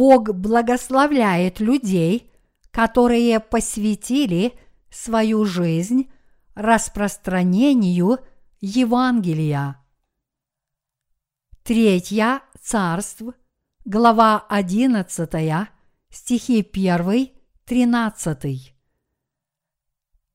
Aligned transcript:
Бог 0.00 0.34
благословляет 0.34 1.60
людей, 1.60 2.32
которые 2.70 3.38
посвятили 3.38 4.54
свою 4.90 5.44
жизнь 5.44 6.10
распространению 6.54 8.20
Евангелия. 8.62 9.76
Третья 11.64 12.40
царств, 12.58 13.24
глава 13.84 14.38
11, 14.48 15.68
стихи 16.08 16.66
1, 16.72 17.28
13. 17.66 18.74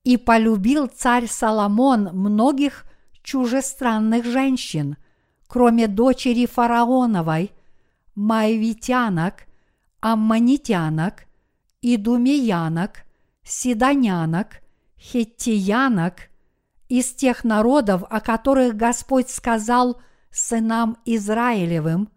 И 0.04 0.18
полюбил 0.18 0.86
царь 0.86 1.26
Соломон 1.26 2.12
многих 2.14 2.86
чужестранных 3.24 4.26
женщин, 4.26 4.98
кроме 5.48 5.88
дочери 5.88 6.46
фараоновой, 6.46 7.52
маевитянок, 8.14 9.48
аммонитянок, 10.06 11.26
идумеянок, 11.82 13.06
сидонянок, 13.44 14.62
хеттиянок, 15.00 16.30
из 16.90 17.12
тех 17.12 17.44
народов, 17.44 18.04
о 18.08 18.22
которых 18.22 18.76
Господь 18.76 19.32
сказал 19.32 20.00
сынам 20.30 20.98
Израилевым, 21.06 22.10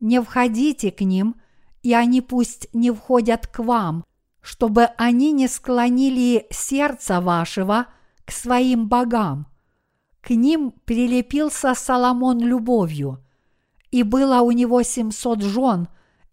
«Не 0.00 0.20
входите 0.20 0.90
к 0.90 1.00
ним, 1.00 1.36
и 1.82 1.94
они 1.94 2.20
пусть 2.20 2.68
не 2.74 2.90
входят 2.90 3.46
к 3.46 3.60
вам, 3.60 4.04
чтобы 4.42 4.84
они 4.98 5.32
не 5.32 5.48
склонили 5.48 6.46
сердце 6.50 7.22
вашего 7.22 7.86
к 8.26 8.32
своим 8.32 8.86
богам». 8.88 9.46
К 10.20 10.28
ним 10.28 10.72
прилепился 10.84 11.74
Соломон 11.74 12.40
любовью, 12.40 13.24
и 13.90 14.02
было 14.02 14.42
у 14.42 14.50
него 14.50 14.82
семьсот 14.82 15.40
жен 15.40 15.88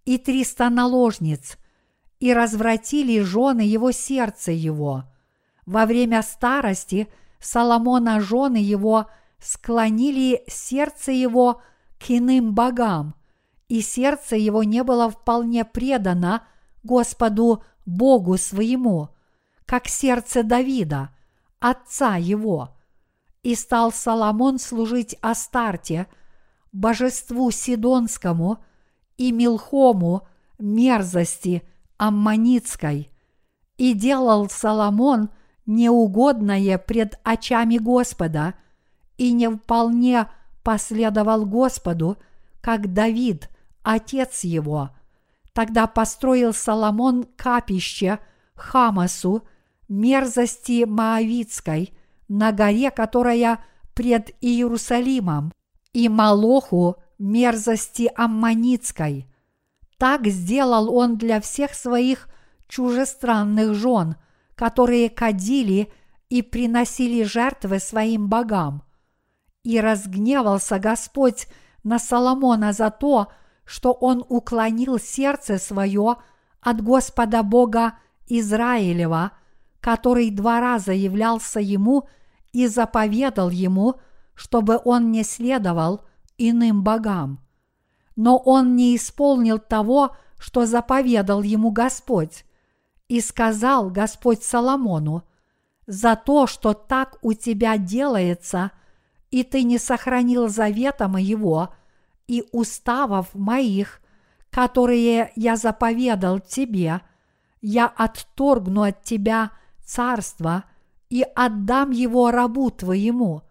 и 0.06 0.18
триста 0.18 0.70
наложниц, 0.70 1.58
и 2.20 2.34
развратили 2.34 3.22
жены 3.22 3.62
его 3.62 3.92
сердце 3.92 4.52
его. 4.52 5.06
Во 5.66 5.86
время 5.86 6.22
старости 6.22 7.08
Соломона 7.40 8.22
жены 8.22 8.58
его 8.58 9.08
склонили 9.40 10.44
сердце 10.48 11.12
его 11.12 11.62
к 12.00 12.10
иным 12.12 12.54
богам, 12.54 13.16
и 13.68 13.82
сердце 13.82 14.36
его 14.36 14.64
не 14.64 14.84
было 14.84 15.10
вполне 15.10 15.66
предано 15.66 16.44
Господу 16.84 17.64
Богу 17.86 18.38
своему, 18.38 19.10
как 19.66 19.88
сердце 19.88 20.44
Давида, 20.44 21.10
отца 21.60 22.18
его. 22.18 22.78
И 23.44 23.56
стал 23.56 23.92
Соломон 23.92 24.60
служить 24.60 25.16
Астарте, 25.22 26.08
божеству 26.72 27.50
Сидонскому 27.50 28.64
и 29.22 29.32
Милхому, 29.32 30.28
мерзости 30.58 31.62
Аммонитской. 31.98 33.12
И 33.78 33.94
делал 33.94 34.50
Соломон 34.50 35.30
неугодное 35.68 36.80
пред 36.80 37.20
очами 37.24 37.78
Господа 37.78 38.56
и 39.18 39.32
не 39.32 39.48
вполне 39.48 40.26
последовал 40.64 41.46
Господу, 41.46 42.18
как 42.62 42.94
Давид, 42.94 43.48
отец 43.84 44.44
его. 44.44 44.90
Тогда 45.54 45.86
построил 45.86 46.52
Соломон 46.52 47.26
капище 47.36 48.18
Хамасу, 48.56 49.44
мерзости 49.88 50.86
Моавицкой, 50.86 51.94
на 52.28 52.52
горе, 52.52 52.90
которая 52.90 53.64
пред 53.94 54.32
Иерусалимом, 54.42 55.54
и 55.94 56.10
Малоху, 56.10 56.96
мерзости 57.22 58.12
Аммонитской. 58.16 59.28
Так 59.98 60.28
сделал 60.28 60.94
он 60.94 61.18
для 61.18 61.40
всех 61.40 61.74
своих 61.76 62.28
чужестранных 62.68 63.76
жен, 63.76 64.16
которые 64.56 65.10
кадили 65.10 65.92
и 66.30 66.42
приносили 66.42 67.24
жертвы 67.24 67.80
своим 67.80 68.28
богам. 68.28 68.84
И 69.64 69.80
разгневался 69.80 70.80
Господь 70.80 71.48
на 71.84 72.00
Соломона 72.00 72.74
за 72.74 72.90
то, 72.90 73.32
что 73.64 73.94
он 73.94 74.26
уклонил 74.28 74.98
сердце 74.98 75.60
свое 75.60 76.18
от 76.60 76.82
Господа 76.82 77.44
Бога 77.44 77.94
Израилева, 78.28 79.32
который 79.80 80.32
два 80.32 80.60
раза 80.60 80.94
являлся 80.94 81.60
ему 81.60 82.08
и 82.54 82.68
заповедал 82.68 83.50
ему, 83.50 83.96
чтобы 84.34 84.80
он 84.84 85.12
не 85.12 85.24
следовал 85.24 86.06
иным 86.50 86.84
богам. 86.84 87.40
Но 88.16 88.38
он 88.38 88.76
не 88.76 88.96
исполнил 88.96 89.60
того, 89.60 90.16
что 90.38 90.66
заповедал 90.66 91.42
ему 91.42 91.72
Господь. 91.72 92.46
И 93.08 93.22
сказал 93.22 93.90
Господь 93.90 94.44
Соломону, 94.44 95.24
«За 95.88 96.16
то, 96.16 96.48
что 96.48 96.74
так 96.74 97.18
у 97.22 97.34
тебя 97.34 97.78
делается, 97.78 98.72
и 99.30 99.44
ты 99.44 99.64
не 99.64 99.78
сохранил 99.78 100.48
завета 100.48 101.08
моего– 101.08 101.74
и 102.32 102.46
уставов 102.54 103.36
моих, 103.36 104.00
которые 104.50 105.34
я 105.36 105.58
заповедал 105.58 106.40
тебе, 106.40 107.02
я 107.62 107.88
отторгну 107.88 108.84
от 108.84 109.04
тебя 109.04 109.52
царство 109.84 110.64
и 111.10 111.26
отдам 111.36 111.92
его 111.92 112.32
рабу 112.32 112.72
твоему. 112.72 113.42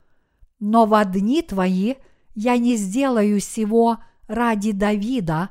Но 0.60 0.86
во 0.86 1.04
дни 1.04 1.42
твои 1.42 1.96
я 2.34 2.56
не 2.58 2.76
сделаю 2.76 3.40
сего 3.40 3.98
ради 4.26 4.72
Давида, 4.72 5.50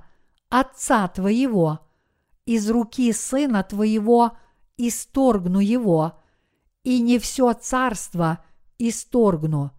отца 0.50 1.08
твоего, 1.08 1.80
из 2.46 2.70
руки 2.70 3.12
сына 3.14 3.64
твоего 3.64 4.38
исторгну 4.78 5.60
его, 5.60 6.20
и 6.84 7.02
не 7.02 7.20
все 7.20 7.54
царство 7.54 8.44
исторгну. 8.78 9.72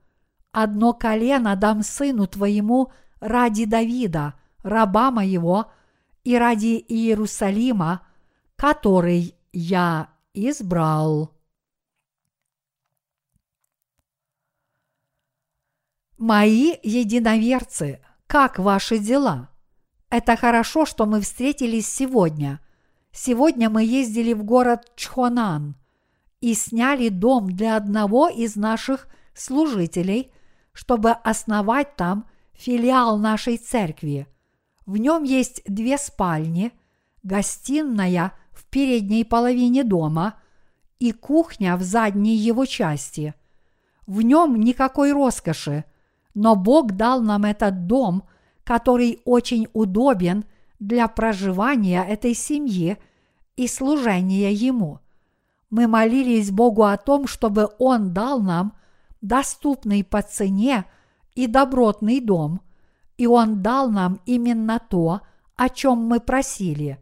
Одно 0.53 0.93
колено 0.93 1.57
дам 1.57 1.83
сыну 1.83 2.27
твоему 2.27 2.93
ради 3.21 3.65
Давида, 3.65 4.35
раба 4.63 5.11
моего, 5.11 5.71
и 6.23 6.37
ради 6.37 6.85
Иерусалима, 6.87 8.07
который 8.57 9.35
я 9.53 10.11
избрал. 10.35 11.33
Мои 16.21 16.75
единоверцы, 16.83 17.99
как 18.27 18.59
ваши 18.59 18.99
дела? 18.99 19.49
Это 20.11 20.37
хорошо, 20.37 20.85
что 20.85 21.07
мы 21.07 21.23
встретились 21.23 21.89
сегодня. 21.89 22.61
Сегодня 23.11 23.71
мы 23.71 23.85
ездили 23.85 24.35
в 24.35 24.45
город 24.45 24.93
Чхонан 24.97 25.77
и 26.43 26.53
сняли 26.53 27.09
дом 27.09 27.47
для 27.51 27.75
одного 27.75 28.29
из 28.29 28.55
наших 28.55 29.09
служителей, 29.33 30.31
чтобы 30.75 31.13
основать 31.13 31.97
там 31.97 32.27
филиал 32.53 33.17
нашей 33.17 33.57
церкви. 33.57 34.27
В 34.85 34.99
нем 34.99 35.23
есть 35.23 35.63
две 35.65 35.97
спальни, 35.97 36.73
гостиная 37.23 38.35
в 38.53 38.67
передней 38.67 39.25
половине 39.25 39.85
дома 39.85 40.35
и 40.99 41.13
кухня 41.13 41.79
в 41.79 41.83
задней 41.83 42.37
его 42.37 42.67
части. 42.67 43.33
В 44.07 44.21
нем 44.21 44.61
никакой 44.61 45.13
роскоши, 45.13 45.85
но 46.35 46.57
Бог 46.57 46.93
дал 46.93 47.21
нам 47.21 47.45
этот 47.45 47.87
дом, 47.87 48.25
который 48.65 49.21
очень 49.25 49.69
удобен 49.73 50.45
для 50.79 51.09
проживания 51.09 52.03
этой 52.03 52.35
семьи 52.35 52.99
и 53.57 53.67
служения 53.67 54.53
Ему. 54.53 55.01
Мы 55.71 55.87
молились 55.87 56.51
Богу 56.51 56.85
о 56.85 56.97
том, 56.97 57.27
чтобы 57.27 57.69
Он 57.79 58.13
дал 58.13 58.41
нам 58.41 58.75
доступный 59.21 60.05
по 60.05 60.23
цене– 60.23 60.85
и 61.35 61.47
добротный 61.47 62.21
дом, 62.21 62.61
и 63.17 63.27
Он 63.27 63.63
дал 63.63 63.91
нам 63.91 64.21
именно 64.27 64.79
то, 64.79 65.21
о 65.57 65.69
чем 65.69 65.99
мы 65.99 66.21
просили. 66.21 66.99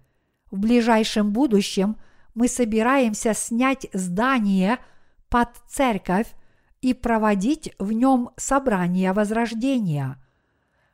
В 0.50 0.58
ближайшем 0.58 1.32
будущем 1.32 1.96
мы 2.34 2.48
собираемся 2.48 3.34
снять 3.34 3.86
здание 3.92 4.78
под 5.28 5.48
церковь 5.68 6.28
и 6.80 6.94
проводить 6.94 7.74
в 7.78 7.92
нем 7.92 8.30
собрание 8.36 9.12
возрождения. 9.12 10.22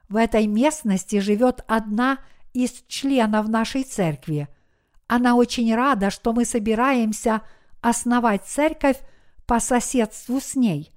В 0.09 0.17
этой 0.17 0.47
местности 0.47 1.19
живет 1.21 1.65
одна 1.67 2.19
из 2.53 2.85
членов 2.89 3.49
нашей 3.49 3.83
церкви. 3.83 4.49
Она 5.07 5.35
очень 5.35 5.75
рада, 5.75 6.11
что 6.11 6.33
мы 6.33 6.45
собираемся 6.45 7.43
основать 7.81 8.45
церковь 8.45 8.99
по 9.47 9.61
соседству 9.61 10.41
с 10.41 10.55
ней. 10.55 10.91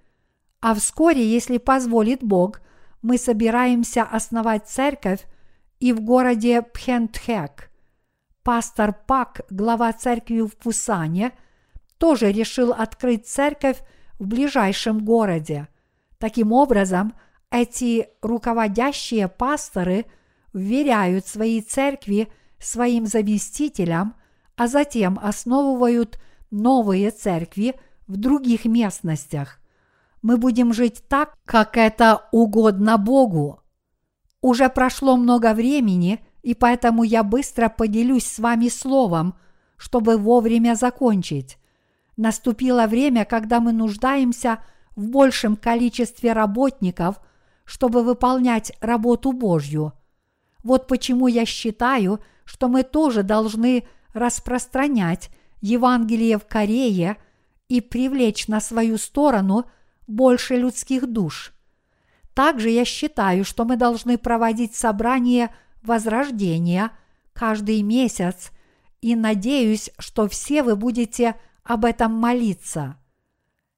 А 0.62 0.74
вскоре, 0.74 1.26
если 1.26 1.58
позволит 1.58 2.24
Бог, 2.24 2.62
мы 3.02 3.18
собираемся 3.18 4.04
основать 4.04 4.68
церковь 4.68 5.26
и 5.80 5.94
в 5.94 6.02
городе 6.02 6.62
Пхентхек. 6.62 7.70
Пастор 8.44 8.94
Пак, 8.94 9.42
глава 9.50 9.92
церкви 9.94 10.42
в 10.42 10.56
Пусане, 10.56 11.34
тоже 11.98 12.32
решил 12.32 12.72
открыть 12.72 13.28
церковь 13.28 13.78
в 14.20 14.28
ближайшем 14.28 15.04
городе. 15.04 15.68
Таким 16.18 16.52
образом, 16.52 17.14
эти 17.52 18.08
руководящие 18.22 19.28
пасторы 19.28 20.06
вверяют 20.54 21.28
своей 21.28 21.62
церкви 21.62 22.30
своим 22.60 23.06
заместителям, 23.06 24.16
а 24.56 24.68
затем 24.68 25.20
основывают 25.22 26.20
новые 26.50 27.12
церкви 27.12 27.76
в 28.08 28.18
других 28.18 28.66
местностях. 28.66 29.60
Мы 30.22 30.38
будем 30.38 30.74
жить 30.74 31.04
так, 31.08 31.38
как 31.46 31.78
это 31.78 32.28
угодно 32.32 32.98
Богу. 32.98 33.62
Уже 34.42 34.70
прошло 34.70 35.16
много 35.16 35.54
времени, 35.54 36.20
и 36.42 36.56
поэтому 36.56 37.04
я 37.04 37.24
быстро 37.24 37.70
поделюсь 37.70 38.26
с 38.26 38.40
вами 38.40 38.70
словом, 38.70 39.36
чтобы 39.78 40.18
вовремя 40.18 40.76
закончить. 40.76 41.58
Наступило 42.18 42.88
время, 42.88 43.26
когда 43.26 43.60
мы 43.60 43.72
нуждаемся 43.72 44.60
в 44.96 45.08
большем 45.10 45.56
количестве 45.56 46.34
работников, 46.34 47.22
чтобы 47.64 48.04
выполнять 48.04 48.74
работу 48.82 49.32
Божью. 49.32 49.94
Вот 50.64 50.88
почему 50.88 51.28
я 51.28 51.46
считаю, 51.46 52.20
что 52.44 52.68
мы 52.68 52.84
тоже 52.84 53.24
должны 53.24 53.88
распространять 54.14 55.30
Евангелие 55.62 56.40
в 56.40 56.48
Корее 56.48 57.18
и 57.70 57.82
привлечь 57.82 58.48
на 58.48 58.60
свою 58.60 58.98
сторону 58.98 59.66
больше 60.08 60.56
людских 60.56 61.06
душ. 61.06 61.54
Также 62.34 62.70
я 62.70 62.86
считаю, 62.86 63.44
что 63.44 63.66
мы 63.66 63.76
должны 63.76 64.18
проводить 64.18 64.76
собрание 64.76 65.54
возрождения 65.84 66.92
каждый 67.34 67.82
месяц 67.82 68.52
и 69.02 69.16
надеюсь, 69.16 69.92
что 70.00 70.28
все 70.28 70.64
вы 70.64 70.76
будете 70.76 71.36
об 71.68 71.84
этом 71.84 72.14
молиться. 72.14 72.98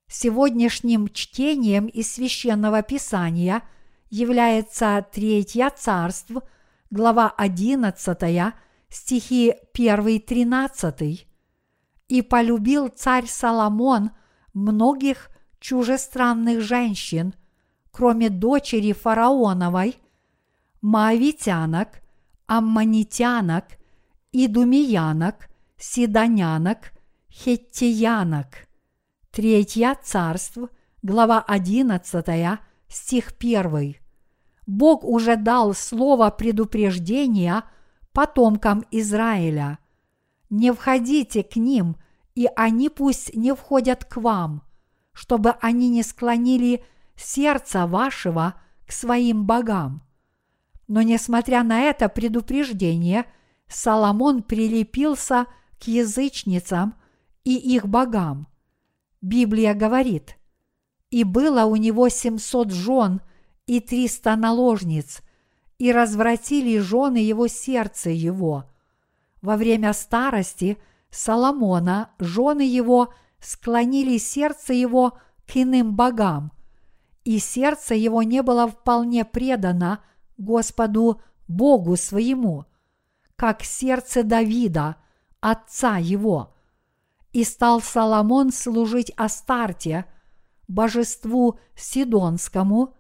Сегодняшним 0.07 1.07
чтением 1.09 1.87
из 1.87 2.13
священного 2.13 2.83
писания 2.83 3.63
является 4.11 5.05
Третье 5.11 5.71
царство, 5.75 6.43
глава 6.91 7.33
11, 7.35 8.53
стихи 8.89 9.55
1-13. 9.75 11.25
«И 12.07 12.21
полюбил 12.21 12.89
царь 12.89 13.27
Соломон 13.27 14.11
многих 14.53 15.29
чужестранных 15.59 16.61
женщин, 16.61 17.33
кроме 17.91 18.29
дочери 18.29 18.93
фараоновой, 18.93 19.97
маавитянок, 20.81 22.01
аммонитянок, 22.45 23.65
идумиянок, 24.31 25.49
сидонянок, 25.77 26.91
хеттиянок. 27.39 28.67
Третье 29.31 29.95
царство, 30.03 30.69
глава 31.01 31.39
11, 31.39 32.59
стих 32.89 33.31
1. 33.39 33.95
Бог 34.67 35.05
уже 35.05 35.37
дал 35.37 35.73
слово 35.73 36.31
предупреждения 36.31 37.63
потомкам 38.11 38.83
Израиля. 38.91 39.79
Не 40.49 40.73
входите 40.73 41.43
к 41.43 41.55
ним, 41.55 41.95
и 42.35 42.49
они 42.57 42.89
пусть 42.89 43.33
не 43.33 43.55
входят 43.55 44.03
к 44.03 44.17
вам, 44.17 44.63
чтобы 45.13 45.51
они 45.61 45.87
не 45.87 46.03
склонили 46.03 46.83
сердца 47.15 47.87
вашего 47.87 48.55
к 48.85 48.91
своим 48.91 49.45
богам. 49.45 50.03
Но 50.89 51.03
несмотря 51.03 51.63
на 51.63 51.79
это 51.81 52.09
предупреждение, 52.09 53.25
Соломон 53.69 54.43
прилепился 54.43 55.45
к 55.79 55.83
язычницам 55.87 56.95
и 57.43 57.55
их 57.55 57.87
богам. 57.87 58.47
Библия 59.21 59.73
говорит, 59.73 60.37
«И 61.09 61.23
было 61.23 61.65
у 61.65 61.75
него 61.75 62.09
семьсот 62.09 62.71
жен 62.71 63.21
и 63.65 63.79
триста 63.79 64.35
наложниц, 64.35 65.21
и 65.77 65.91
развратили 65.91 66.77
жены 66.79 67.17
его 67.17 67.47
сердце 67.47 68.09
его. 68.09 68.65
Во 69.41 69.55
время 69.55 69.93
старости 69.93 70.77
Соломона 71.09 72.11
жены 72.19 72.61
его 72.61 73.13
склонили 73.39 74.17
сердце 74.17 74.73
его 74.73 75.17
к 75.47 75.55
иным 75.55 75.95
богам, 75.95 76.51
и 77.23 77.39
сердце 77.39 77.95
его 77.95 78.23
не 78.23 78.41
было 78.41 78.67
вполне 78.67 79.25
предано 79.25 80.03
Господу 80.37 81.21
Богу 81.47 81.95
своему, 81.95 82.65
как 83.35 83.63
сердце 83.63 84.23
Давида, 84.23 84.97
отца 85.39 85.97
его. 85.97 86.55
И 87.31 87.43
стал 87.43 87.81
Соломон 87.81 88.51
служить 88.51 89.11
Астарте, 89.15 90.05
божеству 90.67 91.59
Сидонскому, 91.75 92.95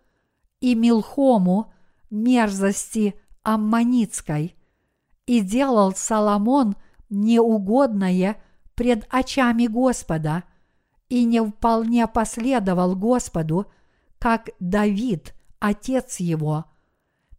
и 0.59 0.75
Милхому, 0.75 1.73
мерзости 2.09 3.19
Аммонитской, 3.43 4.55
и 5.25 5.41
делал 5.41 5.93
Соломон 5.95 6.75
неугодное 7.09 8.41
пред 8.75 9.07
очами 9.09 9.67
Господа, 9.67 10.43
и 11.07 11.23
не 11.23 11.43
вполне 11.43 12.07
последовал 12.07 12.95
Господу, 12.95 13.65
как 14.19 14.49
Давид, 14.59 15.33
отец 15.59 16.19
его– 16.19 16.65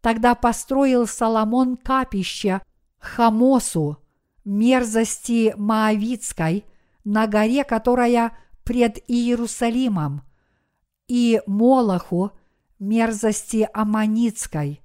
Тогда 0.00 0.34
построил 0.34 1.06
Соломон 1.06 1.76
капище 1.76 2.62
Хамосу, 2.98 3.98
мерзости 4.44 5.54
Моавицкой, 5.56 6.64
на 7.04 7.26
горе, 7.26 7.64
которая 7.64 8.36
пред 8.64 8.98
Иерусалимом, 9.08 10.22
и 11.08 11.42
Молоху, 11.46 12.32
мерзости 12.78 13.68
Аманицкой. 13.72 14.80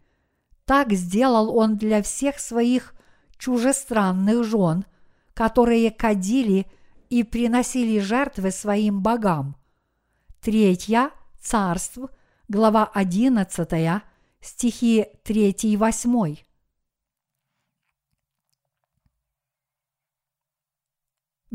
Так 0.65 0.91
сделал 0.93 1.55
он 1.55 1.77
для 1.77 2.01
всех 2.01 2.39
своих 2.39 2.95
чужестранных 3.37 4.43
жен, 4.43 4.85
которые 5.33 5.91
кадили 5.91 6.65
и 7.09 7.23
приносили 7.23 7.99
жертвы 7.99 8.51
своим 8.51 9.01
богам. 9.01 9.55
Третья, 10.41 11.11
царств, 11.39 11.99
глава 12.47 12.89
одиннадцатая– 12.93 14.01
стихи 14.45 15.07
3 15.23 15.51
и 15.63 15.77
8. 15.77 16.35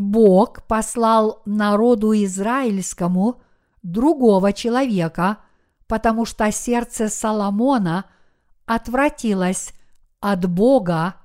Бог 0.00 0.66
послал 0.66 1.42
народу 1.44 2.14
израильскому 2.14 3.42
другого 3.82 4.54
человека, 4.54 5.44
потому 5.86 6.24
что 6.24 6.50
сердце 6.50 7.10
Соломона 7.10 8.06
отвратилось 8.64 9.74
от 10.20 10.50
Бога, 10.50 11.16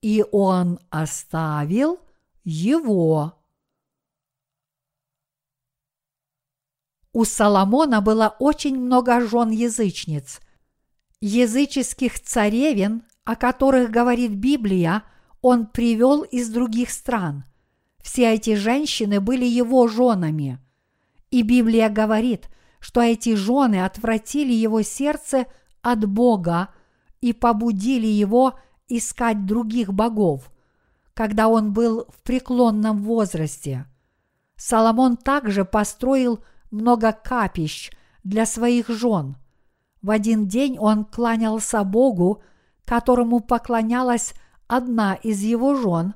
и 0.00 0.24
он 0.30 0.78
оставил 0.90 1.98
его. 2.44 3.34
У 7.12 7.24
Соломона 7.24 8.00
было 8.00 8.36
очень 8.38 8.78
много 8.78 9.26
жен 9.26 9.50
язычниц, 9.50 10.38
языческих 11.20 12.20
царевин, 12.20 13.02
о 13.24 13.34
которых 13.34 13.90
говорит 13.90 14.36
Библия, 14.36 15.02
он 15.42 15.66
привел 15.66 16.22
из 16.22 16.48
других 16.48 16.90
стран. 16.90 17.47
Все 18.10 18.32
эти 18.32 18.54
женщины 18.54 19.20
были 19.20 19.44
его 19.44 19.86
женами. 19.86 20.58
И 21.30 21.42
Библия 21.42 21.90
говорит, 21.90 22.48
что 22.80 23.02
эти 23.02 23.34
жены 23.34 23.84
отвратили 23.84 24.54
его 24.54 24.80
сердце 24.80 25.44
от 25.82 26.08
Бога 26.08 26.70
и 27.20 27.34
побудили 27.34 28.06
его 28.06 28.58
искать 28.88 29.44
других 29.44 29.92
богов, 29.92 30.50
когда 31.12 31.48
он 31.48 31.74
был 31.74 32.06
в 32.08 32.22
преклонном 32.22 33.02
возрасте. 33.02 33.84
Соломон 34.56 35.18
также 35.18 35.66
построил 35.66 36.42
много 36.70 37.12
капищ 37.12 37.90
для 38.24 38.46
своих 38.46 38.88
жен– 38.88 39.36
в 40.00 40.10
один 40.10 40.46
день 40.46 40.78
он 40.78 41.04
кланялся 41.04 41.82
Богу, 41.82 42.40
которому 42.84 43.40
поклонялась 43.40 44.32
одна 44.68 45.14
из 45.14 45.40
его 45.42 45.74
жен, 45.74 46.14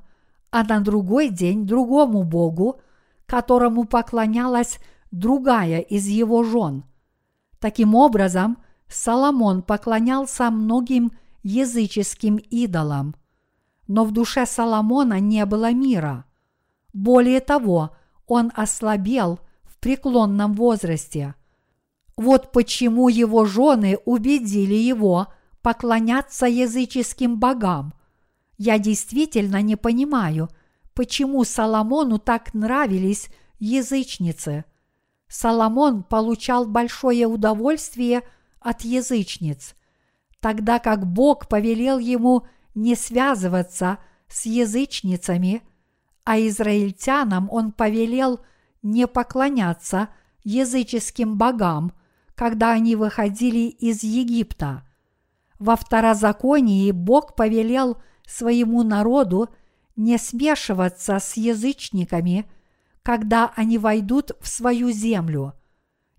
а 0.53 0.63
на 0.63 0.79
другой 0.79 1.29
день 1.29 1.65
другому 1.65 2.23
Богу, 2.23 2.79
которому 3.25 3.85
поклонялась 3.85 4.77
другая 5.09 5.79
из 5.79 6.05
его 6.05 6.43
жен. 6.43 6.83
Таким 7.59 7.95
образом, 7.95 8.57
Соломон 8.87 9.63
поклонялся 9.63 10.51
многим 10.51 11.11
языческим 11.41 12.37
идолам. 12.37 13.15
Но 13.87 14.05
в 14.05 14.11
душе 14.11 14.45
Соломона 14.45 15.19
не 15.19 15.43
было 15.47 15.73
мира. 15.73 16.25
Более 16.93 17.39
того, 17.39 17.89
он 18.27 18.51
ослабел 18.55 19.39
в 19.63 19.79
преклонном 19.79 20.53
возрасте– 20.53 21.33
вот 22.15 22.51
почему 22.51 23.09
его 23.09 23.45
жены 23.45 23.97
убедили 24.05 24.75
его 24.75 25.27
поклоняться 25.63 26.45
языческим 26.45 27.39
богам. 27.39 27.93
Я 28.57 28.77
действительно 28.79 29.61
не 29.61 29.75
понимаю, 29.75 30.49
почему 30.93 31.43
Соломону 31.43 32.19
так 32.19 32.53
нравились 32.53 33.29
язычницы. 33.59 34.65
Соломон 35.27 36.03
получал 36.03 36.65
большое 36.65 37.25
удовольствие 37.25 38.21
от 38.59 38.81
язычниц, 38.81 39.75
тогда 40.39 40.79
как 40.79 41.07
Бог 41.07 41.47
повелел 41.47 41.97
ему 41.97 42.45
не 42.75 42.95
связываться 42.95 43.97
с 44.27 44.45
язычницами, 44.45 45.63
а 46.23 46.39
израильтянам 46.39 47.49
он 47.51 47.71
повелел 47.71 48.39
не 48.81 49.07
поклоняться 49.07 50.09
языческим 50.43 51.37
богам, 51.37 51.93
когда 52.35 52.71
они 52.71 52.95
выходили 52.95 53.69
из 53.69 54.03
Египта. 54.03 54.87
Во 55.59 55.75
второзаконии 55.75 56.91
Бог 56.91 57.35
повелел 57.35 57.97
своему 58.27 58.83
народу 58.83 59.49
не 59.95 60.17
смешиваться 60.17 61.19
с 61.19 61.37
язычниками, 61.37 62.45
когда 63.03 63.51
они 63.55 63.77
войдут 63.77 64.31
в 64.39 64.47
свою 64.47 64.91
землю. 64.91 65.53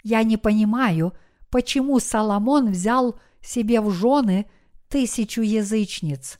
Я 0.03 0.23
не 0.23 0.37
понимаю, 0.37 1.15
почему 1.51 1.99
Соломон 1.99 2.71
взял 2.71 3.19
себе 3.41 3.81
в 3.81 3.91
жены 3.91 4.47
тысячу 4.89 5.41
язычниц. 5.41 6.39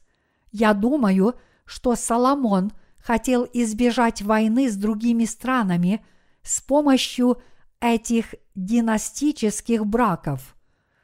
Я 0.53 0.75
думаю, 0.75 1.35
что 1.65 1.97
Соломон 1.97 2.73
хотел 2.99 3.49
избежать 3.53 4.23
войны 4.23 4.71
с 4.71 4.77
другими 4.77 5.25
странами 5.25 6.05
с 6.43 6.61
помощью 6.61 7.39
этих 7.81 8.35
династических 8.55 9.85
браков. 9.85 10.55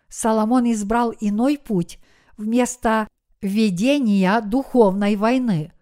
Соломон 0.08 0.70
избрал 0.72 1.14
иной 1.20 1.58
путь 1.58 1.98
вместо 2.36 3.06
ведения 3.42 4.40
духовной 4.40 5.16
войны. 5.16 5.72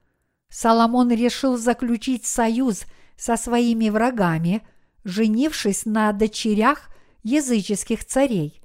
Соломон 0.48 1.10
решил 1.10 1.56
заключить 1.56 2.24
союз 2.24 2.84
со 3.16 3.36
своими 3.36 3.90
врагами, 3.90 4.62
женившись 5.04 5.84
на 5.84 6.12
дочерях 6.12 6.88
языческих 7.22 8.04
царей. 8.04 8.62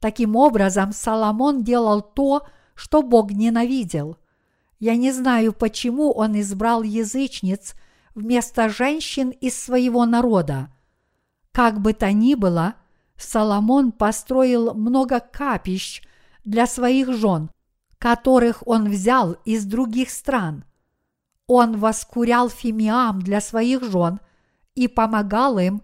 Таким 0.00 0.34
образом, 0.34 0.92
Соломон 0.92 1.62
делал 1.62 2.02
то, 2.02 2.46
что 2.74 3.02
Бог 3.02 3.30
ненавидел. 3.30 4.16
Я 4.80 4.96
не 4.96 5.12
знаю, 5.12 5.52
почему 5.52 6.10
он 6.10 6.40
избрал 6.40 6.82
язычниц 6.82 7.74
вместо 8.14 8.68
женщин 8.68 9.30
из 9.30 9.56
своего 9.56 10.04
народа. 10.06 10.72
Как 11.52 11.80
бы 11.80 11.92
то 11.92 12.10
ни 12.12 12.34
было, 12.34 12.74
Соломон 13.16 13.92
построил 13.92 14.74
много 14.74 15.20
капищ 15.20 16.02
для 16.44 16.66
своих 16.66 17.12
жен, 17.12 17.50
которых 18.02 18.66
он 18.66 18.90
взял 18.90 19.36
из 19.44 19.64
других 19.64 20.10
стран. 20.10 20.64
Он 21.46 21.78
воскурял 21.78 22.48
фимиам 22.48 23.22
для 23.22 23.40
своих 23.40 23.84
жен 23.84 24.18
и 24.74 24.88
помогал 24.88 25.56
им 25.60 25.82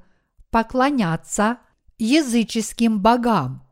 поклоняться 0.50 1.58
языческим 1.96 2.98
богам. 2.98 3.62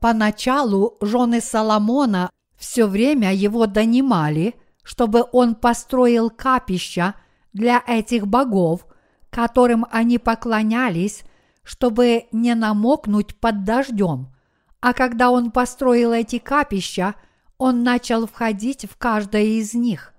Поначалу 0.00 0.96
жены 1.00 1.40
Соломона 1.40 2.30
все 2.56 2.86
время 2.86 3.32
его 3.32 3.66
донимали, 3.66 4.56
чтобы 4.82 5.26
он 5.30 5.54
построил 5.54 6.30
капища 6.30 7.14
для 7.52 7.80
этих 7.86 8.26
богов, 8.26 8.86
которым 9.30 9.86
они 9.92 10.18
поклонялись, 10.18 11.22
чтобы 11.62 12.24
не 12.32 12.56
намокнуть 12.56 13.36
под 13.36 13.62
дождем. 13.62 14.34
А 14.80 14.92
когда 14.92 15.30
он 15.30 15.52
построил 15.52 16.10
эти 16.10 16.40
капища, 16.40 17.14
он 17.58 17.82
начал 17.82 18.26
входить 18.26 18.86
в 18.88 18.96
каждое 18.96 19.42
из 19.42 19.74
них. 19.74 20.14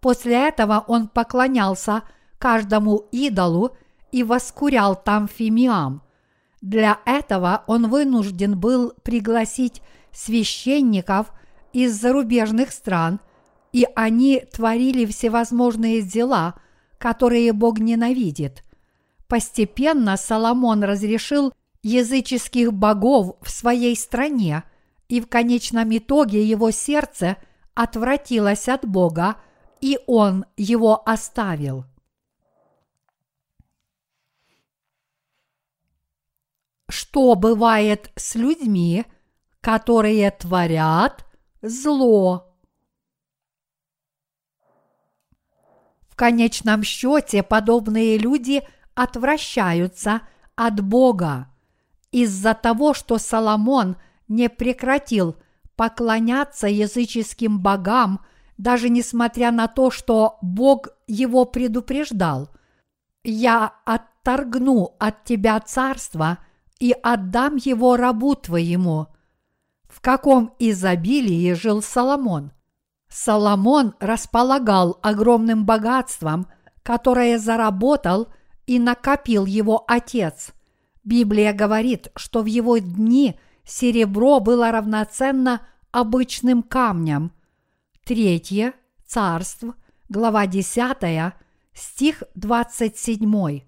После 0.00 0.34
этого 0.48 0.84
он 0.86 1.08
поклонялся 1.08 2.02
каждому 2.38 3.08
идолу 3.10 3.76
и 4.12 4.22
воскурял 4.22 4.94
там 4.94 5.26
фимиам. 5.26 6.02
Для 6.60 7.00
этого 7.04 7.64
он 7.66 7.88
вынужден 7.88 8.58
был 8.58 8.92
пригласить 9.02 9.82
священников 10.12 11.32
из 11.72 11.98
зарубежных 12.00 12.72
стран, 12.72 13.20
и 13.72 13.86
они 13.94 14.44
творили 14.52 15.04
всевозможные 15.06 16.02
дела, 16.02 16.54
которые 16.98 17.52
Бог 17.52 17.78
ненавидит. 17.78 18.64
Постепенно 19.28 20.16
Соломон 20.16 20.84
разрешил 20.84 21.52
языческих 21.82 22.72
богов 22.72 23.36
в 23.42 23.50
своей 23.50 23.96
стране, 23.96 24.62
и 25.08 25.20
в 25.20 25.28
конечном 25.28 25.96
итоге 25.96 26.42
его 26.44 26.70
сердце 26.70 27.36
отвратилось 27.74 28.68
от 28.68 28.86
Бога, 28.86 29.36
и 29.80 29.98
он 30.06 30.46
его 30.56 31.02
оставил. 31.08 31.84
что 36.88 37.34
бывает 37.34 38.10
с 38.16 38.34
людьми, 38.34 39.04
которые 39.60 40.30
творят 40.30 41.26
зло. 41.62 42.54
В 46.08 46.16
конечном 46.16 46.82
счете 46.82 47.42
подобные 47.42 48.16
люди 48.16 48.62
отвращаются 48.94 50.22
от 50.54 50.80
Бога 50.80 51.48
из-за 52.12 52.54
того, 52.54 52.94
что 52.94 53.18
Соломон 53.18 53.96
не 54.28 54.48
прекратил 54.48 55.36
поклоняться 55.76 56.66
языческим 56.68 57.60
богам, 57.60 58.24
даже 58.56 58.88
несмотря 58.88 59.50
на 59.50 59.68
то, 59.68 59.90
что 59.90 60.38
Бог 60.40 60.88
его 61.06 61.44
предупреждал. 61.44 62.50
«Я 63.22 63.74
отторгну 63.84 64.96
от 64.98 65.24
тебя 65.24 65.60
царство 65.60 66.38
и 66.78 66.94
отдам 67.02 67.56
его 67.56 67.96
рабу 67.96 68.34
твоему. 68.34 69.08
В 69.88 70.00
каком 70.00 70.54
изобилии 70.58 71.52
жил 71.52 71.82
Соломон? 71.82 72.52
Соломон 73.08 73.94
располагал 74.00 74.98
огромным 75.02 75.64
богатством, 75.64 76.48
которое 76.82 77.38
заработал 77.38 78.28
и 78.66 78.78
накопил 78.78 79.46
его 79.46 79.84
отец. 79.86 80.52
Библия 81.04 81.52
говорит, 81.52 82.08
что 82.16 82.42
в 82.42 82.46
его 82.46 82.78
дни 82.78 83.38
серебро 83.66 84.40
было 84.40 84.70
равноценно 84.70 85.66
обычным 85.90 86.62
камням. 86.62 87.32
Третье, 88.04 88.72
Царств, 89.04 89.64
глава 90.08 90.46
10, 90.46 91.34
стих 91.74 92.22
27. 92.34 93.60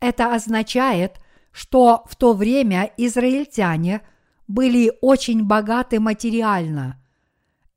Это 0.00 0.34
означает– 0.34 1.20
что 1.56 2.04
в 2.06 2.16
то 2.16 2.34
время 2.34 2.92
израильтяне 2.98 4.02
были 4.46 4.92
очень 5.00 5.42
богаты 5.42 6.00
материально. 6.00 7.02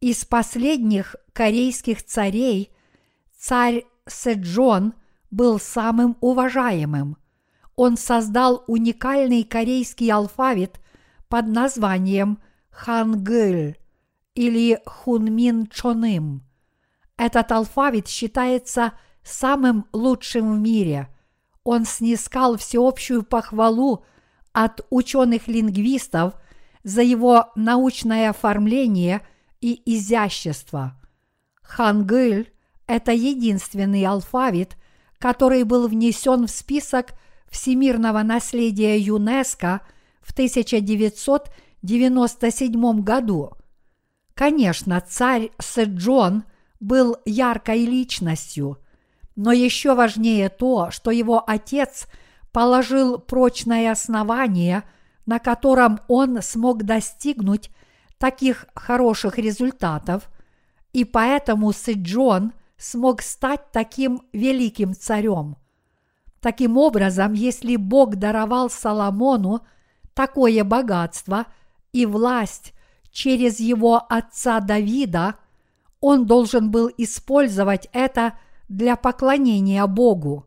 Из 0.01 0.25
последних 0.25 1.15
корейских 1.31 2.05
царей 2.05 2.73
царь 3.37 3.85
Седжон 4.05 4.95
был 5.31 5.61
самым 5.61 6.17
уважаемым. 6.19 7.15
Он 7.77 7.95
создал 7.95 8.65
уникальный 8.67 9.45
корейский 9.45 10.11
алфавит 10.11 10.81
под 11.29 11.47
названием 11.47 12.39
Хангыль 12.69 13.77
или 14.35 14.81
Хунмин 14.85 15.67
Чоным. 15.67 16.43
Этот 17.17 17.51
алфавит 17.51 18.07
считается 18.07 18.93
самым 19.23 19.85
лучшим 19.93 20.55
в 20.55 20.59
мире– 20.59 21.07
он 21.63 21.85
снискал 21.85 22.57
всеобщую 22.57 23.21
похвалу 23.21 24.03
от 24.53 24.85
ученых-лингвистов 24.89 26.33
за 26.83 27.03
его 27.03 27.51
научное 27.55 28.31
оформление 28.31 29.21
и 29.61 29.79
изящество. 29.85 30.99
Хангыль– 31.61 32.51
это 32.87 33.11
единственный 33.11 34.03
алфавит, 34.03 34.77
который 35.19 35.61
был 35.61 35.87
внесен 35.87 36.47
в 36.47 36.49
список 36.49 37.13
всемирного 37.51 38.23
наследия 38.23 38.97
ЮНЕСКО 38.97 39.81
в 40.29 40.31
1997 40.31 43.01
году. 43.01 43.51
Конечно, 44.33 45.01
царь 45.01 45.51
Сэджон 45.59 46.45
был 46.79 47.17
яркой 47.25 47.85
личностью– 47.85 48.77
но 49.41 49.53
еще 49.53 49.95
важнее 49.95 50.49
то, 50.49 50.91
что 50.91 51.11
его 51.11 51.41
отец 51.47 52.07
положил 52.51 53.19
прочное 53.19 53.89
основание, 53.89 54.83
на 55.25 55.39
котором 55.39 56.01
он 56.09 56.41
смог 56.41 56.83
достигнуть 56.83 57.71
таких 58.17 58.65
хороших 58.75 59.37
результатов, 59.37 60.29
и 60.91 61.05
поэтому 61.05 61.71
Сиджон 61.71 62.51
смог 62.75 63.21
стать 63.21 63.71
таким 63.71 64.23
великим 64.33 64.93
царем. 64.93 65.55
Таким 66.41 66.75
образом, 66.75 67.31
если 67.31 67.77
Бог 67.77 68.17
даровал 68.17 68.69
Соломону 68.69 69.61
такое 70.19 70.65
богатство 70.65 71.45
и 71.93 72.05
власть 72.05 72.73
через 73.09 73.61
его 73.61 74.03
отца 74.09 74.59
Давида, 74.59 75.35
он 76.01 76.25
должен 76.25 76.71
был 76.71 76.91
использовать 76.97 77.87
это– 77.93 78.33
для 78.69 78.95
поклонения 78.95 79.85
Богу. 79.87 80.45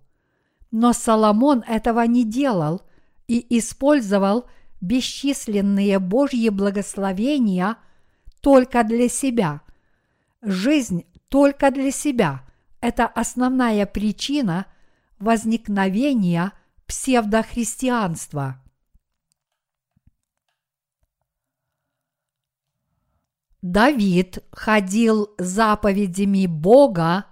Но 0.71 0.93
Соломон 0.93 1.63
этого 1.67 2.07
не 2.07 2.25
делал 2.25 2.83
и 3.27 3.45
использовал 3.59 4.47
бесчисленные 4.81 5.99
Божьи 5.99 6.49
благословения 6.49 7.77
только 8.41 8.85
для 8.85 9.09
себя. 9.09 9.61
Жизнь 10.41 11.05
только 11.29 11.71
для 11.71 11.91
себя– 11.91 12.43
это 12.81 13.07
основная 13.07 13.87
причина 13.87 14.67
возникновения 15.19 16.53
псевдохристианства. 16.87 18.62
Давид 23.63 24.41
ходил 24.51 25.31
заповедями 25.39 26.47
Бога 26.47 27.27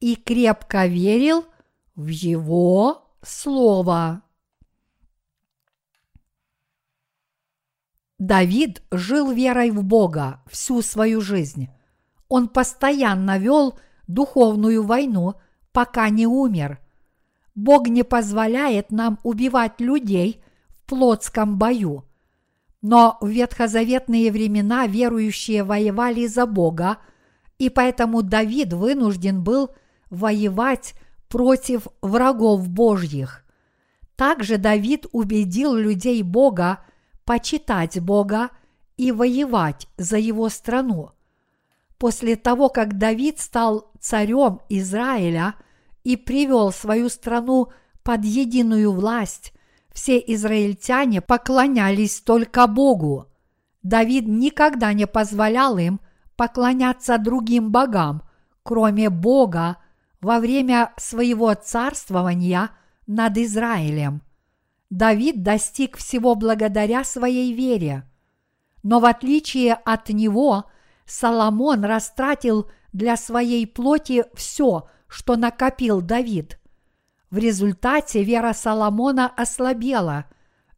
и 0.00 0.16
крепко 0.16 0.86
верил 0.86 1.46
в 1.94 2.08
Его 2.08 3.08
Слово. 3.22 4.22
Давид 8.18 8.82
жил 8.90 9.32
верой 9.32 9.70
в 9.70 9.82
Бога 9.82 10.42
всю 10.46 10.82
свою 10.82 11.20
жизнь. 11.20 11.70
Он 12.28 12.48
постоянно 12.48 13.38
вел 13.38 13.78
духовную 14.06 14.82
войну, 14.84 15.34
пока 15.72 16.10
не 16.10 16.26
умер. 16.26 16.80
Бог 17.54 17.88
не 17.88 18.02
позволяет 18.02 18.90
нам 18.90 19.18
убивать 19.22 19.80
людей 19.80 20.44
в 20.68 20.82
плотском 20.86 21.58
бою. 21.58 22.04
Но 22.82 23.16
в 23.20 23.28
ветхозаветные 23.28 24.32
времена 24.32 24.86
верующие 24.86 25.62
воевали 25.62 26.26
за 26.26 26.46
Бога, 26.46 26.98
и 27.58 27.70
поэтому 27.70 28.22
Давид 28.22 28.72
вынужден 28.72 29.42
был 29.42 29.70
воевать 30.10 30.94
против 31.28 31.86
врагов 32.02 32.68
Божьих. 32.68 33.44
Также 34.16 34.58
Давид 34.58 35.06
убедил 35.12 35.74
людей 35.74 36.22
Бога 36.22 36.84
почитать 37.24 38.00
Бога 38.00 38.50
и 38.96 39.12
воевать 39.12 39.88
за 39.96 40.18
его 40.18 40.48
страну. 40.48 41.10
После 41.98 42.34
того, 42.36 42.68
как 42.68 42.98
Давид 42.98 43.38
стал 43.38 43.92
царем 44.00 44.60
Израиля 44.68 45.54
и 46.02 46.16
привел 46.16 46.72
свою 46.72 47.08
страну 47.08 47.68
под 48.02 48.24
единую 48.24 48.92
власть, 48.92 49.52
все 49.92 50.18
израильтяне 50.18 51.20
поклонялись 51.20 52.20
только 52.20 52.66
Богу. 52.66 53.26
Давид 53.82 54.26
никогда 54.26 54.92
не 54.92 55.06
позволял 55.06 55.78
им 55.78 56.00
поклоняться 56.36 57.18
другим 57.18 57.70
богам, 57.70 58.22
кроме 58.62 59.10
Бога, 59.10 59.76
во 60.20 60.38
время 60.38 60.92
своего 60.96 61.52
царствования 61.54 62.70
над 63.06 63.36
Израилем. 63.38 64.22
Давид 64.88 65.42
достиг 65.42 65.96
всего 65.96 66.34
благодаря 66.34 67.02
своей 67.04 67.52
вере. 67.52 68.04
Но 68.82 69.00
в 69.00 69.04
отличие 69.04 69.74
от 69.74 70.08
него, 70.10 70.64
Соломон 71.06 71.84
растратил 71.84 72.70
для 72.92 73.16
своей 73.16 73.66
плоти 73.66 74.24
все, 74.34 74.88
что 75.08 75.36
накопил 75.36 76.00
Давид. 76.00 76.58
В 77.32 77.38
результате 77.38 78.22
вера 78.22 78.52
Соломона 78.52 79.26
ослабела, 79.26 80.26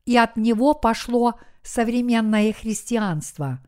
и 0.06 0.16
от 0.16 0.36
него 0.36 0.72
пошло 0.72 1.34
современное 1.64 2.52
христианство. 2.52 3.58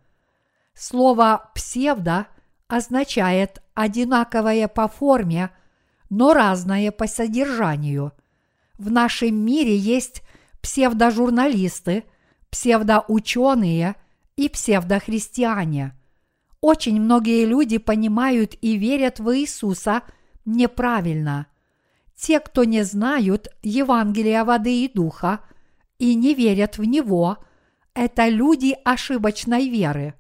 Слово 0.73 1.51
«псевдо» 1.53 2.29
означает 2.69 3.61
одинаковое 3.75 4.69
по 4.69 4.87
форме, 4.87 5.51
но 6.11 6.33
разное 6.33 6.93
по 6.93 7.09
содержанию. 7.09 8.13
В 8.79 8.89
нашем 8.89 9.35
мире 9.35 9.77
есть 9.77 10.23
псевдожурналисты, 10.63 12.05
псевдоученые 12.51 13.97
и 14.37 14.49
псевдохристиане. 14.49 15.93
Очень 16.61 17.01
многие 17.01 17.47
люди 17.47 17.79
понимают 17.79 18.55
и 18.61 18.77
верят 18.77 19.19
в 19.19 19.37
Иисуса 19.37 20.03
неправильно– 20.45 21.49
те, 22.17 22.41
кто 22.41 22.65
не 22.65 22.83
знают 22.83 23.49
Евангелия 23.63 24.45
воды 24.45 24.85
и 24.85 24.93
духа 24.93 25.41
и 25.99 26.15
не 26.15 26.35
верят 26.35 26.79
в 26.79 26.85
него, 26.85 27.39
это 27.95 28.29
люди 28.29 28.77
ошибочной 28.85 29.69
веры. 29.69 30.15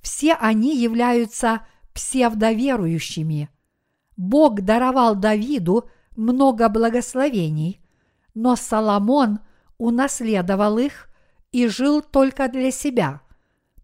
Все 0.00 0.34
они 0.34 0.76
являются 0.76 1.66
псевдоверующими. 1.94 3.50
Бог 4.16 4.60
даровал 4.60 5.14
Давиду 5.14 5.88
много 6.16 6.68
благословений, 6.68 7.80
но 8.34 8.56
Соломон 8.56 9.40
унаследовал 9.78 10.78
их 10.78 11.08
и 11.50 11.66
жил 11.66 12.02
только 12.02 12.48
для 12.48 12.70
себя. 12.70 13.20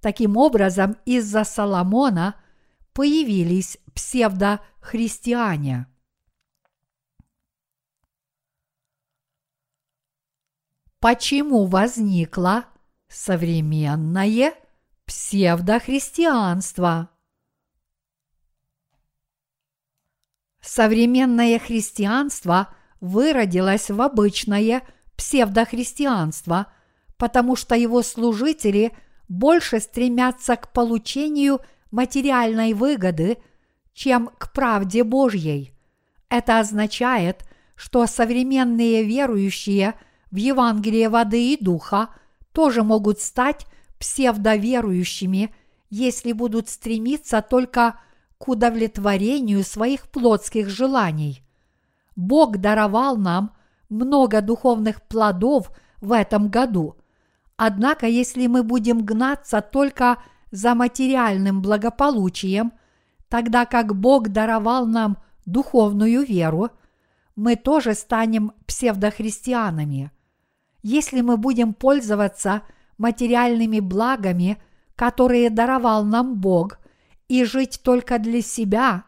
Таким 0.00 0.36
образом, 0.36 0.96
из-за 1.04 1.44
Соломона 1.44 2.34
появились 2.92 3.78
псевдохристиане. 3.94 5.86
Почему 11.00 11.66
возникло 11.66 12.66
современное 13.08 14.54
псевдохристианство. 15.06 17.10
Современное 20.60 21.58
христианство 21.58 22.74
выродилось 23.00 23.90
в 23.90 24.00
обычное 24.02 24.82
псевдохристианство, 25.16 26.70
потому 27.16 27.56
что 27.56 27.74
его 27.74 28.02
служители 28.02 28.92
больше 29.28 29.80
стремятся 29.80 30.56
к 30.56 30.70
получению 30.72 31.60
материальной 31.90 32.74
выгоды, 32.74 33.38
чем 33.94 34.30
к 34.38 34.52
правде 34.52 35.04
Божьей. 35.04 35.72
Это 36.28 36.60
означает, 36.60 37.44
что 37.74 38.06
современные 38.06 39.04
верующие– 39.04 39.94
в 40.30 40.36
Евангелии 40.36 41.06
воды 41.06 41.54
и 41.54 41.62
духа 41.62 42.10
тоже 42.52 42.82
могут 42.82 43.20
стать 43.20 43.66
псевдоверующими, 43.98 45.54
если 45.90 46.32
будут 46.32 46.68
стремиться 46.68 47.42
только 47.42 48.00
к 48.36 48.48
удовлетворению 48.48 49.64
своих 49.64 50.08
плотских 50.10 50.68
желаний. 50.68 51.42
Бог 52.14 52.58
даровал 52.58 53.16
нам 53.16 53.52
много 53.88 54.42
духовных 54.42 55.02
плодов 55.02 55.70
в 56.00 56.12
этом 56.12 56.48
году. 56.48 56.96
Однако, 57.56 58.06
если 58.06 58.46
мы 58.46 58.62
будем 58.62 59.04
гнаться 59.04 59.60
только 59.60 60.18
за 60.50 60.74
материальным 60.74 61.62
благополучием, 61.62 62.72
тогда 63.28 63.66
как 63.66 63.96
Бог 63.96 64.28
даровал 64.28 64.86
нам 64.86 65.18
духовную 65.46 66.24
веру, 66.24 66.70
мы 67.34 67.56
тоже 67.56 67.94
станем 67.94 68.52
псевдохристианами– 68.66 70.12
если 70.88 71.20
мы 71.20 71.36
будем 71.36 71.74
пользоваться 71.74 72.62
материальными 72.96 73.78
благами, 73.78 74.56
которые 74.96 75.50
даровал 75.50 76.02
нам 76.04 76.36
Бог, 76.36 76.80
и 77.28 77.44
жить 77.44 77.80
только 77.82 78.18
для 78.18 78.40
себя, 78.40 79.04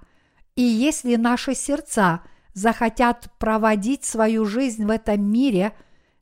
и 0.57 0.63
если 0.63 1.17
наши 1.17 1.55
сердца 1.55 2.21
захотят 2.53 3.31
проводить 3.39 4.05
свою 4.05 4.45
жизнь 4.45 4.85
в 4.85 4.91
этом 4.91 5.23
мире 5.25 5.73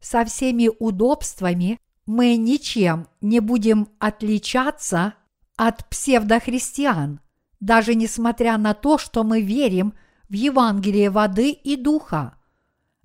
со 0.01 0.25
всеми 0.25 0.71
удобствами, 0.79 1.81
мы 2.07 2.37
ничем 2.37 3.09
не 3.21 3.41
будем 3.41 3.89
отличаться 3.99 5.15
от 5.57 5.89
псевдохристиан, 5.89 7.21
даже 7.59 7.97
несмотря 7.97 8.59
на 8.59 8.75
то, 8.75 8.97
что 8.97 9.25
мы 9.25 9.43
верим 9.43 9.93
в 10.29 10.35
Евангелие 10.35 11.11
воды 11.11 11.51
и 11.51 11.75
духа. 11.75 12.35